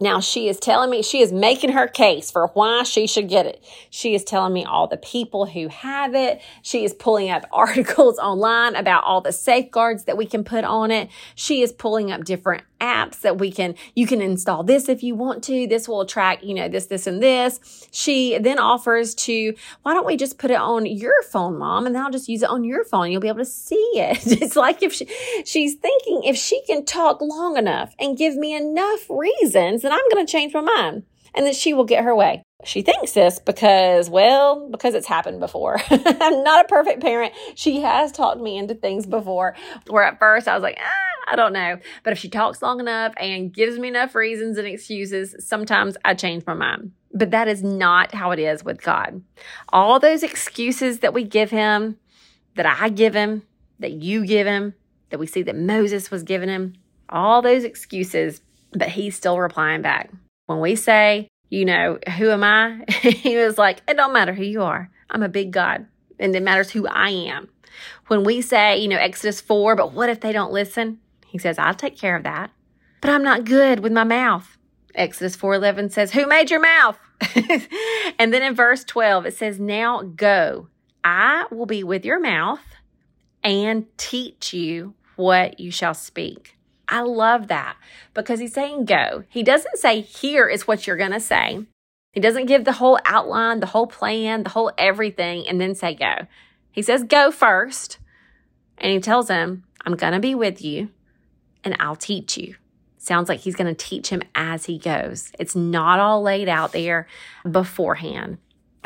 Now 0.01 0.22
she 0.22 0.48
is 0.48 0.60
telling 0.60 0.89
me, 0.89 1.01
she 1.01 1.20
is 1.20 1.34
making 1.34 1.74
her 1.74 1.88
case 1.88 2.32
for 2.32 2.48
why 2.53 2.84
she 2.84 3.06
should 3.06 3.27
get 3.27 3.46
it. 3.46 3.63
She 3.89 4.15
is 4.15 4.24
telling 4.24 4.53
me 4.53 4.63
all 4.63 4.88
the 4.88 4.98
people 4.98 5.46
who 5.46 5.68
have 5.68 6.15
it. 6.15 6.41
She 6.62 6.86
is 6.86 6.94
pulling 6.94 7.29
up 7.29 7.46
articles 7.51 8.18
online 8.18 8.75
about 8.75 9.03
all 9.03 9.22
the 9.22 9.34
safeguards 9.34 10.06
that 10.06 10.18
we 10.18 10.25
can 10.25 10.44
put 10.44 10.63
on 10.63 10.91
it. 10.91 11.10
She 11.36 11.62
is 11.62 11.74
pulling 11.74 12.12
up 12.12 12.24
different 12.24 12.63
apps 12.79 13.21
that 13.21 13.38
we 13.38 13.51
can, 13.51 13.75
you 13.95 14.07
can 14.07 14.21
install 14.21 14.63
this 14.63 14.89
if 14.89 15.03
you 15.03 15.15
want 15.15 15.43
to. 15.45 15.67
This 15.67 15.88
will 15.88 16.05
track, 16.05 16.43
you 16.43 16.53
know, 16.53 16.67
this, 16.67 16.88
this, 16.88 17.07
and 17.07 17.21
this. 17.21 17.88
She 17.91 18.38
then 18.38 18.59
offers 18.59 19.13
to, 19.15 19.53
why 19.83 19.93
don't 19.93 20.05
we 20.05 20.17
just 20.17 20.38
put 20.38 20.51
it 20.51 20.59
on 20.59 20.86
your 20.86 21.21
phone, 21.24 21.57
mom? 21.57 21.86
And 21.86 21.95
then 21.95 22.03
I'll 22.03 22.12
just 22.12 22.29
use 22.29 22.43
it 22.43 22.50
on 22.50 22.63
your 22.63 22.83
phone. 22.83 23.12
You'll 23.12 23.21
be 23.21 23.27
able 23.27 23.39
to 23.39 23.45
see 23.45 23.75
it. 23.95 24.39
It's 24.50 24.55
like 24.55 24.81
if 24.81 24.93
she, 24.93 25.05
she's 25.45 25.75
thinking 25.75 26.24
if 26.24 26.38
she 26.38 26.62
can 26.63 26.86
talk 26.86 27.21
long 27.21 27.57
enough 27.57 27.93
and 28.00 28.17
give 28.17 28.36
me 28.36 28.55
enough 28.55 29.09
reasons 29.09 29.81
then 29.81 29.91
I'm 29.91 30.01
going 30.12 30.25
to 30.25 30.31
change 30.31 30.53
my 30.53 30.62
mind 30.62 31.03
and 31.36 31.45
that 31.45 31.55
she 31.55 31.74
will 31.74 31.86
get 31.86 32.03
her 32.03 32.15
way. 32.15 32.43
She 32.65 32.81
thinks 32.81 33.13
this 33.13 33.39
because, 33.39 34.09
well, 34.09 34.69
because 34.69 34.93
it's 34.93 35.07
happened 35.07 35.39
before. 35.39 35.79
I'm 35.89 36.43
not 36.43 36.65
a 36.65 36.67
perfect 36.67 37.01
parent. 37.01 37.33
She 37.55 37.81
has 37.81 38.12
talked 38.12 38.41
me 38.41 38.57
into 38.57 38.75
things 38.75 39.05
before 39.05 39.55
where 39.88 40.03
at 40.03 40.19
first 40.19 40.48
I 40.48 40.55
was 40.55 40.63
like, 40.63 40.77
ah, 40.79 41.31
I 41.31 41.36
don't 41.36 41.53
know. 41.53 41.77
But 42.03 42.13
if 42.13 42.19
she 42.19 42.27
talks 42.27 42.62
long 42.62 42.79
enough 42.79 43.13
and 43.17 43.53
gives 43.53 43.79
me 43.79 43.88
enough 43.88 44.13
reasons 44.13 44.57
and 44.57 44.67
excuses, 44.67 45.36
sometimes 45.39 45.95
I 46.03 46.15
change 46.15 46.45
my 46.45 46.53
mind. 46.53 46.91
But 47.13 47.31
that 47.31 47.48
is 47.48 47.63
not 47.63 48.13
how 48.13 48.31
it 48.31 48.39
is 48.39 48.63
with 48.63 48.81
God. 48.81 49.24
All 49.69 50.00
those 50.00 50.21
excuses 50.21 51.00
that 51.00 51.13
we 51.13 51.24
give 51.24 51.51
him, 51.51 51.98
that 52.55 52.65
I 52.65 52.89
give 52.89 53.15
him, 53.15 53.43
that 53.79 53.91
you 53.93 54.25
give 54.25 54.45
him, 54.45 54.74
that 55.12 55.19
we 55.19 55.27
see 55.27 55.43
that 55.43 55.55
Moses 55.55 56.12
was 56.12 56.24
giving 56.24 56.50
him, 56.50 56.74
all 57.07 57.41
those 57.41 57.63
excuses 57.63 58.41
but 58.71 58.89
he's 58.89 59.15
still 59.15 59.39
replying 59.39 59.81
back. 59.81 60.12
When 60.50 60.62
we 60.62 60.75
say, 60.75 61.27
you 61.51 61.63
know, 61.63 62.00
who 62.18 62.32
am 62.32 62.44
I? 62.44 62.84
he 62.89 63.38
was 63.38 63.60
like, 63.60 63.84
it 63.88 63.96
don't 63.96 64.13
matter 64.13 64.34
who 64.34 64.44
you 64.44 64.63
are. 64.63 64.89
I'm 65.12 65.22
a 65.22 65.29
big 65.29 65.51
God 65.51 65.86
and 66.18 66.36
it 66.36 66.41
matters 66.41 66.72
who 66.72 66.88
I 66.88 67.10
am. 67.10 67.50
When 68.08 68.24
we 68.24 68.41
say, 68.41 68.79
you 68.79 68.88
know, 68.88 68.98
Exodus 68.98 69.41
4, 69.41 69.75
but 69.75 69.94
what 69.94 70.10
if 70.10 70.22
they 70.22 70.32
don't 70.32 70.51
listen? 70.51 71.01
He 71.27 71.38
says, 71.38 71.60
I'll 71.60 71.75
take 71.75 71.96
care 71.96 72.15
of 72.15 72.24
that. 72.24 72.50
But 73.00 73.12
I'm 73.12 73.22
not 73.22 73.46
good 73.46 73.82
with 73.82 73.91
my 73.91 74.03
mouth. 74.03 74.58
Exodus 74.96 75.38
4:11 75.38 75.91
says, 75.91 76.13
"Who 76.13 76.25
made 76.25 76.50
your 76.50 76.60
mouth?" 76.60 76.98
and 78.18 78.34
then 78.34 78.41
in 78.41 78.56
verse 78.56 78.84
12 78.84 79.27
it 79.27 79.36
says, 79.36 79.60
"Now 79.60 80.01
go. 80.01 80.68
I 81.03 81.46
will 81.51 81.68
be 81.68 81.84
with 81.84 82.03
your 82.03 82.20
mouth 82.20 82.63
and 83.44 83.86
teach 83.98 84.51
you 84.51 84.96
what 85.15 85.60
you 85.60 85.70
shall 85.70 85.94
speak." 85.94 86.59
I 86.89 87.01
love 87.01 87.48
that 87.48 87.77
because 88.13 88.39
he's 88.39 88.53
saying 88.53 88.86
go. 88.86 89.24
He 89.29 89.43
doesn't 89.43 89.77
say, 89.77 90.01
here 90.01 90.48
is 90.48 90.67
what 90.67 90.88
you're 90.88 90.98
going 90.98 91.12
to 91.12 91.19
say. 91.19 91.65
He 92.12 92.19
doesn't 92.19 92.48
give 92.48 92.65
the 92.65 92.74
whole 92.74 93.00
outline, 93.05 93.60
the 93.60 93.67
whole 93.67 93.88
plan, 93.88 94.43
the 94.43 94.50
whole 94.50 94.72
everything, 94.77 95.48
and 95.48 95.62
then 95.62 95.75
say 95.75 95.93
go. 95.93 96.25
He 96.72 96.81
says 96.81 97.03
go 97.03 97.31
first. 97.31 98.00
And 98.79 98.91
he 98.91 99.00
tells 99.00 99.29
him, 99.29 99.65
I'm 99.86 99.96
going 99.96 100.13
to 100.13 100.19
be 100.19 100.36
with 100.36 100.63
you 100.63 100.89
and 101.63 101.75
I'll 101.79 101.96
teach 101.96 102.38
you. 102.38 102.55
Sounds 102.98 103.29
like 103.29 103.41
he's 103.41 103.55
going 103.55 103.74
to 103.74 103.86
teach 103.86 104.10
him 104.10 104.22
as 104.36 104.65
he 104.65 104.77
goes. 104.77 105.31
It's 105.39 105.55
not 105.55 106.00
all 106.00 106.22
laid 106.22 106.50
out 106.50 106.72
there 106.72 107.08
beforehand. 107.50 108.38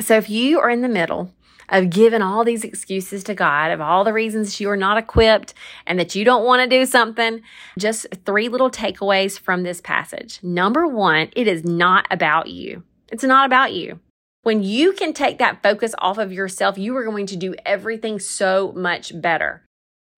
So 0.02 0.18
if 0.18 0.30
you 0.30 0.60
are 0.60 0.70
in 0.70 0.82
the 0.82 0.90
middle 0.90 1.34
of 1.70 1.90
giving 1.90 2.22
all 2.22 2.44
these 2.44 2.64
excuses 2.64 3.24
to 3.26 3.34
God, 3.34 3.72
of 3.72 3.82
all 3.82 4.04
the 4.04 4.14
reasons 4.14 4.60
you 4.60 4.70
are 4.70 4.78
not 4.78 4.98
equipped 4.98 5.54
and 5.86 6.00
that 6.00 6.16
you 6.16 6.26
don't 6.26 6.46
want 6.46 6.62
to 6.62 6.68
do 6.68 6.86
something, 6.86 7.42
just 7.78 8.08
three 8.26 8.50
little 8.50 8.70
takeaways 8.70 9.40
from 9.40 9.64
this 9.64 9.82
passage. 9.82 10.40
Number 10.44 10.88
one, 10.88 11.30
it 11.36 11.48
is 11.48 11.64
not 11.64 12.06
about 12.12 12.48
you. 12.48 12.84
It's 13.10 13.24
not 13.24 13.46
about 13.46 13.74
you. 13.74 14.00
When 14.44 14.62
you 14.62 14.92
can 14.92 15.14
take 15.14 15.38
that 15.38 15.64
focus 15.64 15.96
off 16.00 16.18
of 16.18 16.34
yourself, 16.34 16.78
you 16.78 16.96
are 16.98 17.06
going 17.06 17.28
to 17.28 17.38
do 17.38 17.56
everything 17.66 18.20
so 18.20 18.74
much 18.76 19.20
better. 19.22 19.64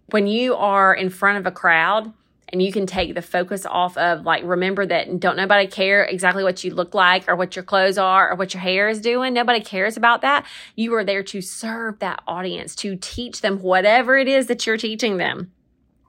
When 0.10 0.28
you 0.28 0.56
are 0.56 0.94
in 0.94 1.10
front 1.10 1.38
of 1.38 1.46
a 1.46 1.52
crowd, 1.52 2.12
and 2.50 2.62
you 2.62 2.72
can 2.72 2.86
take 2.86 3.14
the 3.16 3.22
focus 3.22 3.66
off 3.66 3.98
of 3.98 4.24
like 4.24 4.44
remember 4.44 4.86
that 4.86 5.20
don't 5.20 5.38
nobody 5.38 5.68
care 5.68 6.04
exactly 6.04 6.44
what 6.44 6.64
you 6.64 6.74
look 6.74 6.94
like 6.94 7.28
or 7.28 7.36
what 7.36 7.56
your 7.56 7.64
clothes 7.64 7.98
are 7.98 8.32
or 8.32 8.36
what 8.36 8.54
your 8.54 8.62
hair 8.62 8.88
is 8.90 9.02
doing 9.02 9.34
nobody 9.34 9.60
cares 9.60 9.98
about 9.98 10.22
that 10.22 10.46
you 10.75 10.94
are 10.94 11.04
there 11.04 11.24
to 11.24 11.42
serve 11.42 12.00
that 12.00 12.22
audience 12.28 12.75
to 12.75 12.96
teach 12.96 13.42
them 13.42 13.60
whatever 13.60 14.18
it 14.18 14.28
is 14.28 14.48
that 14.48 14.66
you're 14.66 14.78
teaching 14.78 15.18
them 15.18 15.52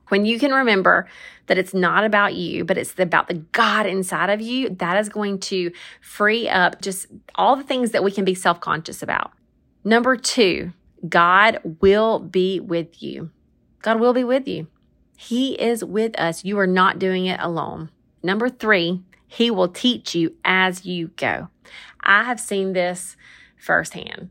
when 0.08 0.24
you 0.24 0.38
can 0.38 0.52
remember 0.52 1.08
that 1.46 1.58
it's 1.58 1.74
not 1.74 2.04
about 2.04 2.34
you, 2.34 2.64
but 2.64 2.78
it's 2.78 2.98
about 2.98 3.28
the 3.28 3.34
God 3.34 3.86
inside 3.86 4.30
of 4.30 4.40
you, 4.40 4.70
that 4.70 4.98
is 4.98 5.08
going 5.08 5.38
to 5.40 5.72
free 6.00 6.48
up 6.48 6.80
just 6.80 7.06
all 7.34 7.56
the 7.56 7.64
things 7.64 7.90
that 7.90 8.04
we 8.04 8.12
can 8.12 8.24
be 8.24 8.34
self 8.34 8.60
conscious 8.60 9.02
about. 9.02 9.32
Number 9.84 10.16
two, 10.16 10.72
God 11.08 11.60
will 11.80 12.18
be 12.18 12.60
with 12.60 13.02
you. 13.02 13.30
God 13.82 14.00
will 14.00 14.12
be 14.12 14.24
with 14.24 14.48
you. 14.48 14.66
He 15.16 15.54
is 15.54 15.82
with 15.82 16.18
us. 16.20 16.44
You 16.44 16.58
are 16.58 16.66
not 16.66 16.98
doing 16.98 17.26
it 17.26 17.40
alone. 17.40 17.90
Number 18.22 18.48
three, 18.48 19.02
He 19.26 19.50
will 19.50 19.68
teach 19.68 20.14
you 20.14 20.34
as 20.44 20.84
you 20.84 21.08
go. 21.16 21.48
I 22.00 22.24
have 22.24 22.38
seen 22.38 22.72
this 22.72 23.16
firsthand. 23.56 24.30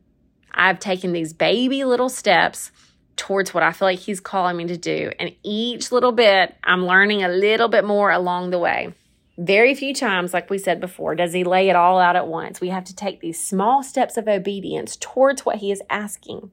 I've 0.54 0.80
taken 0.80 1.12
these 1.12 1.34
baby 1.34 1.84
little 1.84 2.08
steps 2.08 2.72
towards 3.16 3.54
what 3.54 3.64
I 3.64 3.72
feel 3.72 3.88
like 3.88 4.00
He's 4.00 4.20
calling 4.20 4.58
me 4.58 4.68
to 4.68 4.78
do. 4.78 5.12
And 5.20 5.36
each 5.44 5.92
little 5.92 6.12
bit, 6.12 6.56
I'm 6.64 6.86
learning 6.86 7.24
a 7.24 7.30
little 7.30 7.68
bit 7.68 7.84
more 7.84 8.12
along 8.12 8.52
the 8.52 8.60
way. 8.60 8.94
Very 9.38 9.76
few 9.76 9.94
times, 9.94 10.34
like 10.34 10.50
we 10.50 10.58
said 10.58 10.80
before, 10.80 11.16
does 11.16 11.34
He 11.34 11.44
lay 11.44 11.68
it 11.68 11.76
all 11.76 12.00
out 12.00 12.16
at 12.16 12.28
once. 12.28 12.62
We 12.62 12.70
have 12.70 12.86
to 12.86 12.96
take 12.96 13.20
these 13.20 13.46
small 13.46 13.84
steps 13.84 14.18
of 14.18 14.28
obedience 14.28 14.96
towards 14.96 15.46
what 15.46 15.58
He 15.58 15.72
is 15.72 15.82
asking. 15.90 16.52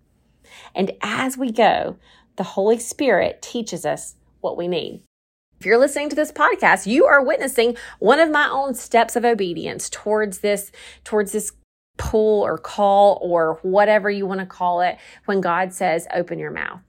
And 0.75 0.93
as 1.01 1.37
we 1.37 1.53
go, 1.53 1.97
the 2.37 2.43
Holy 2.43 2.79
Spirit 2.79 3.43
teaches 3.43 3.85
us 3.85 4.17
what 4.43 4.57
we 4.57 4.69
need. 4.69 5.03
If 5.59 5.67
you're 5.67 5.79
listening 5.79 6.09
to 6.11 6.17
this 6.17 6.33
podcast, 6.33 6.87
you 6.87 7.07
are 7.07 7.25
witnessing 7.25 7.77
one 8.01 8.19
of 8.19 8.31
my 8.31 8.49
own 8.49 8.75
steps 8.75 9.15
of 9.15 9.25
obedience 9.25 9.89
towards 9.89 10.41
this, 10.41 10.73
towards 11.05 11.33
this 11.33 11.53
pull 11.99 12.45
or 12.45 12.59
call 12.59 13.19
or 13.23 13.59
whatever 13.63 14.11
you 14.11 14.27
want 14.27 14.41
to 14.41 14.47
call 14.47 14.81
it 14.81 14.99
when 15.27 15.41
God 15.41 15.73
says, 15.73 16.07
open 16.13 16.39
your 16.39 16.51
mouth. 16.51 16.81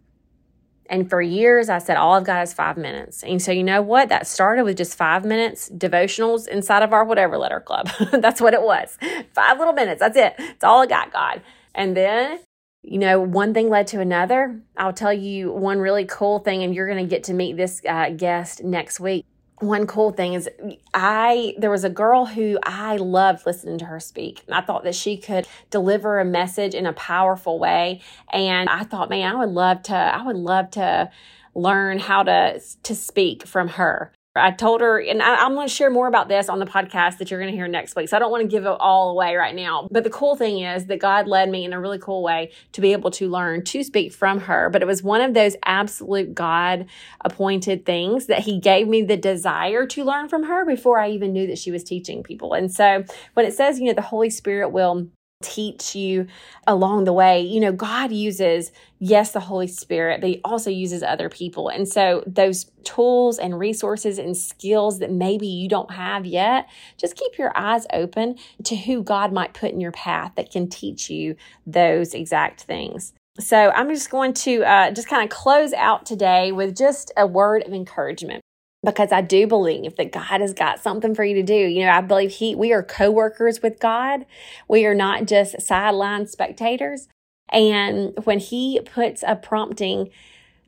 And 0.90 1.10
for 1.10 1.22
years, 1.22 1.70
I 1.70 1.78
said, 1.78 1.98
all 1.98 2.14
I've 2.14 2.26
got 2.26 2.44
is 2.44 2.54
five 2.54 2.78
minutes. 2.78 3.24
And 3.24 3.42
so, 3.42 3.52
you 3.52 3.64
know 3.64 3.82
what? 3.82 4.10
That 4.10 4.28
started 4.28 4.64
with 4.64 4.78
just 4.78 4.98
five 4.98 5.24
minutes 5.24 5.70
devotionals 5.70 6.48
inside 6.48 6.84
of 6.84 6.94
our 6.94 7.06
whatever 7.06 7.38
letter 7.38 7.60
club. 7.60 7.90
that's 8.12 8.42
what 8.42 8.54
it 8.54 8.62
was. 8.62 8.98
Five 9.34 9.60
little 9.60 9.74
minutes. 9.74 10.00
That's 10.00 10.18
it. 10.18 10.36
It's 10.38 10.64
all 10.64 10.82
I 10.82 10.88
got, 10.88 11.14
God. 11.14 11.42
And 11.74 11.96
then 11.96 12.40
you 12.84 13.00
know, 13.00 13.22
one 13.22 13.54
thing 13.54 13.70
led 13.70 13.88
to 13.88 14.02
another. 14.02 14.60
I'll 14.76 14.94
tell 14.94 15.14
you 15.14 15.52
one 15.52 15.80
really 15.80 16.06
cool 16.06 16.40
thing, 16.40 16.64
and 16.64 16.76
you're 16.76 16.88
going 16.88 17.04
to 17.04 17.10
get 17.10 17.24
to 17.26 17.34
meet 17.34 17.56
this 17.56 17.82
uh, 17.88 18.10
guest 18.10 18.64
next 18.64 19.00
week. 19.00 19.26
One 19.60 19.88
cool 19.88 20.12
thing 20.12 20.34
is, 20.34 20.50
I 20.94 21.56
there 21.58 21.70
was 21.70 21.86
a 21.86 21.90
girl 21.90 22.26
who 22.26 22.60
I 22.64 22.98
loved 22.98 23.46
listening 23.46 23.78
to 23.78 23.86
her 23.86 24.02
speak. 24.02 24.42
I 24.52 24.60
thought 24.60 24.84
that 24.84 24.96
she 24.96 25.16
could 25.16 25.48
deliver 25.70 26.20
a 26.20 26.26
message 26.26 26.74
in 26.74 26.86
a 26.86 26.94
powerful 26.94 27.58
way, 27.58 28.02
and 28.34 28.68
I 28.68 28.84
thought, 28.84 29.10
man, 29.10 29.34
I 29.34 29.40
would 29.40 29.54
love 29.54 29.84
to. 29.84 29.96
I 29.96 30.22
would 30.22 30.36
love 30.36 30.72
to 30.72 31.10
learn 31.56 32.00
how 32.00 32.24
to 32.24 32.60
to 32.60 32.96
speak 32.96 33.48
from 33.48 33.70
her. 33.70 34.12
I 34.36 34.50
told 34.50 34.82
her, 34.82 35.00
and 35.00 35.22
I, 35.22 35.46
am 35.46 35.54
going 35.54 35.68
to 35.68 35.74
share 35.74 35.92
more 35.92 36.08
about 36.08 36.28
this 36.28 36.50
on 36.50 36.58
the 36.58 36.66
podcast 36.66 37.20
that 37.20 37.30
you're 37.30 37.40
going 37.40 37.52
to 37.52 37.56
hear 37.56 37.68
next 37.68 37.96
week. 37.96 38.10
So 38.10 38.18
I 38.18 38.20
don't 38.20 38.32
want 38.32 38.42
to 38.42 38.48
give 38.48 38.66
it 38.66 38.78
all 38.80 39.12
away 39.12 39.36
right 39.36 39.54
now. 39.54 39.88
But 39.92 40.04
the 40.04 40.10
cool 40.10 40.36
thing 40.36 40.62
is 40.62 40.88
that 40.88 41.00
God 41.00 41.28
led 41.28 41.50
me 41.50 41.66
in 41.66 41.72
a 41.72 41.80
really 41.80 42.00
cool 42.00 42.24
way 42.24 42.52
to 42.72 42.82
be 42.82 42.94
able 42.94 43.12
to 43.12 43.30
learn 43.30 43.64
to 43.66 43.84
speak 43.84 44.12
from 44.12 44.40
her. 44.42 44.72
But 44.72 44.82
it 44.82 44.88
was 44.88 45.04
one 45.04 45.22
of 45.22 45.36
those 45.36 45.56
absolute 45.66 46.34
God 46.34 46.88
appointed 47.22 47.86
things 47.86 48.26
that 48.26 48.40
He 48.40 48.60
gave 48.60 48.88
me 48.88 49.04
the 49.04 49.18
desire 49.18 49.86
to 49.86 50.04
learn 50.04 50.30
from 50.30 50.44
her 50.44 50.66
before 50.66 51.00
I 51.00 51.10
even 51.10 51.32
knew 51.32 51.46
that 51.46 51.60
she 51.60 51.70
was 51.70 51.84
teaching 51.84 52.24
people. 52.24 52.54
And 52.54 52.74
so 52.74 53.04
when 53.36 53.46
it 53.46 53.54
says, 53.54 53.80
you 53.80 53.86
know, 53.86 53.94
the 53.94 54.02
Holy 54.02 54.32
Spirit 54.32 54.70
will 54.70 55.10
teach 55.44 55.96
you 55.96 56.28
along 56.66 57.04
the 57.04 57.14
way. 57.14 57.42
You 57.42 57.60
know, 57.60 57.72
God 57.72 58.12
uses, 58.12 58.72
yes, 59.00 59.32
the 59.32 59.40
Holy 59.40 59.68
Spirit, 59.68 60.22
but 60.22 60.30
He 60.30 60.42
also 60.44 60.70
uses 60.70 61.04
other 61.04 61.30
people. 61.30 61.70
And 61.70 61.88
so, 61.88 62.24
those 62.26 62.72
tools 62.84 63.38
and 63.38 63.60
resources 63.60 64.18
and 64.18 64.36
skills 64.36 65.00
that 65.00 65.12
maybe 65.12 65.48
you 65.48 65.68
don't 65.68 65.92
have 65.92 66.26
yet, 66.26 66.68
just 66.98 67.16
keep 67.16 67.38
your 67.38 67.52
eyes 67.56 67.86
open 67.94 68.38
to 68.64 68.76
who 68.76 69.04
God 69.04 69.32
might 69.32 69.54
put 69.54 69.72
in 69.72 69.80
your 69.80 69.92
path 69.92 70.34
that 70.36 70.52
can 70.52 70.70
teach 70.70 71.10
you 71.10 71.36
those 71.68 72.14
exact 72.14 72.62
things. 72.64 73.14
So, 73.40 73.72
I'm 73.72 73.90
just 73.90 74.10
going 74.10 74.34
to 74.34 74.64
uh, 74.64 74.92
just 74.92 75.08
kind 75.08 75.24
of 75.24 75.30
close 75.30 75.74
out 75.74 76.06
today 76.06 76.52
with 76.52 76.76
just 76.76 77.12
a 77.18 77.28
word 77.28 77.64
of 77.66 77.74
encouragement 77.74 78.42
because 78.84 79.12
I 79.12 79.22
do 79.22 79.48
believe 79.48 79.96
that 79.96 80.12
God 80.12 80.42
has 80.42 80.54
got 80.54 80.80
something 80.80 81.16
for 81.16 81.24
you 81.24 81.36
to 81.36 81.44
do. 81.44 81.54
You 81.54 81.86
know, 81.86 81.92
I 81.92 82.02
believe 82.02 82.32
he 82.32 82.56
we 82.56 82.74
are 82.74 82.84
co-workers 82.84 83.62
with 83.62 83.80
God. 83.80 84.26
We 84.68 84.86
are 84.86 84.96
not 84.96 85.26
just 85.26 85.62
sideline 85.62 86.28
spectators. 86.28 87.08
And 87.50 88.14
when 88.24 88.40
he 88.40 88.82
puts 88.82 89.24
a 89.26 89.36
prompting 89.36 90.10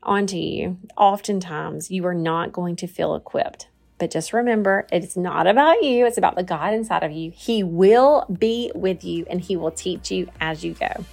onto 0.02 0.36
you, 0.36 0.78
oftentimes 0.96 1.90
you 1.90 2.06
are 2.06 2.14
not 2.14 2.52
going 2.52 2.76
to 2.76 2.86
feel 2.86 3.14
equipped. 3.14 3.68
But 3.98 4.10
just 4.10 4.32
remember, 4.32 4.86
it's 4.92 5.16
not 5.16 5.46
about 5.46 5.82
you, 5.82 6.06
it's 6.06 6.18
about 6.18 6.36
the 6.36 6.42
God 6.42 6.74
inside 6.74 7.02
of 7.02 7.12
you. 7.12 7.32
He 7.34 7.62
will 7.62 8.26
be 8.38 8.70
with 8.74 9.04
you 9.04 9.26
and 9.28 9.40
he 9.40 9.56
will 9.56 9.70
teach 9.70 10.10
you 10.10 10.28
as 10.40 10.64
you 10.64 10.74
go. 10.74 11.04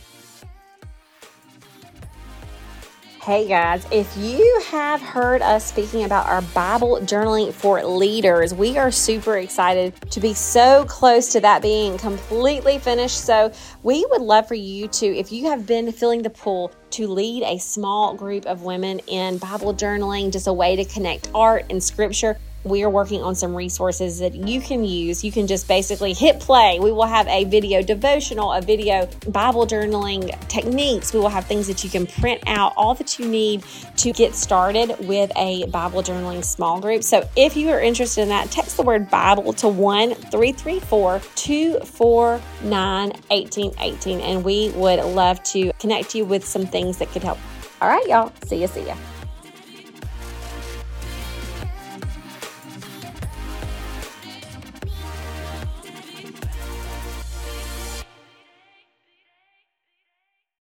Hey 3.24 3.48
guys, 3.48 3.88
if 3.90 4.18
you 4.18 4.62
have 4.66 5.02
heard 5.02 5.42
us 5.42 5.66
speaking 5.66 6.04
about 6.04 6.28
our 6.28 6.42
Bible 6.42 7.00
journaling 7.04 7.54
for 7.54 7.82
leaders, 7.82 8.54
we 8.54 8.78
are 8.78 8.92
super 8.92 9.38
excited 9.38 9.94
to 10.12 10.20
be 10.20 10.34
so 10.34 10.84
close 10.90 11.32
to 11.32 11.40
that 11.40 11.62
being 11.62 11.98
completely 11.98 12.80
finished. 12.80 13.22
So, 13.22 13.54
we 13.82 14.06
would 14.10 14.22
love 14.22 14.50
for 14.50 14.56
you 14.56 14.90
to, 14.90 15.06
if 15.06 15.32
you 15.32 15.46
have 15.46 15.66
been 15.66 15.90
feeling 15.94 16.22
the 16.22 16.30
pull 16.30 16.74
to 16.90 17.08
lead 17.08 17.44
a 17.44 17.60
small 17.60 18.14
group 18.14 18.46
of 18.46 18.64
women 18.64 19.00
in 19.08 19.38
Bible 19.38 19.74
journaling, 19.74 20.30
just 20.30 20.48
a 20.48 20.54
way 20.54 20.76
to 20.76 20.84
connect 20.84 21.32
art 21.34 21.68
and 21.70 21.82
scripture 21.82 22.38
we 22.64 22.84
are 22.84 22.90
working 22.90 23.22
on 23.22 23.36
some 23.36 23.56
resources 23.56 24.20
that 24.20 24.34
you 24.34 24.62
can 24.62 24.84
use. 24.84 25.24
You 25.24 25.32
can 25.32 25.48
just 25.48 25.68
basically 25.68 26.14
hit 26.14 26.40
play. 26.40 26.80
We 26.80 26.92
will 26.92 27.06
have 27.06 27.28
a 27.28 27.44
video 27.46 27.82
devotional, 27.82 28.54
a 28.54 28.62
video 28.62 29.08
Bible 29.28 29.68
journaling 29.68 30.30
techniques. 30.48 31.14
We 31.14 31.20
will 31.20 31.30
have 31.30 31.46
things 31.46 31.68
that 31.68 31.84
you 31.84 31.90
can 31.90 32.08
print 32.08 32.42
out, 32.48 32.74
all 32.78 32.94
that 32.96 33.20
you 33.20 33.28
need 33.28 33.64
to 33.98 34.12
get 34.14 34.36
started 34.36 34.96
with 35.08 35.32
a 35.36 35.66
Bible 35.68 36.02
journaling 36.02 36.44
small 36.44 36.80
group. 36.80 37.04
So 37.04 37.28
if 37.36 37.58
you 37.58 37.70
are 37.70 37.82
interested 37.82 38.22
in 38.22 38.30
that, 38.30 38.52
text 38.52 38.78
the 38.78 38.84
word 38.84 39.10
Bible 39.10 39.54
to 39.54 39.68
1 39.68 40.14
334 40.16 41.22
249 41.36 43.10
1818, 43.10 44.20
and 44.22 44.44
we 44.44 44.70
would 44.72 45.04
love 45.04 45.42
to 45.44 45.72
connect 45.80 46.16
you 46.16 46.26
with 46.26 46.46
some 46.46 46.66
things 46.66 46.98
that 46.98 47.10
could 47.10 47.24
help. 47.24 47.38
All 47.82 47.90
right, 47.90 48.06
y'all. 48.08 48.32
See 48.46 48.62
ya, 48.62 48.68
see 48.68 48.86
ya. 48.88 48.96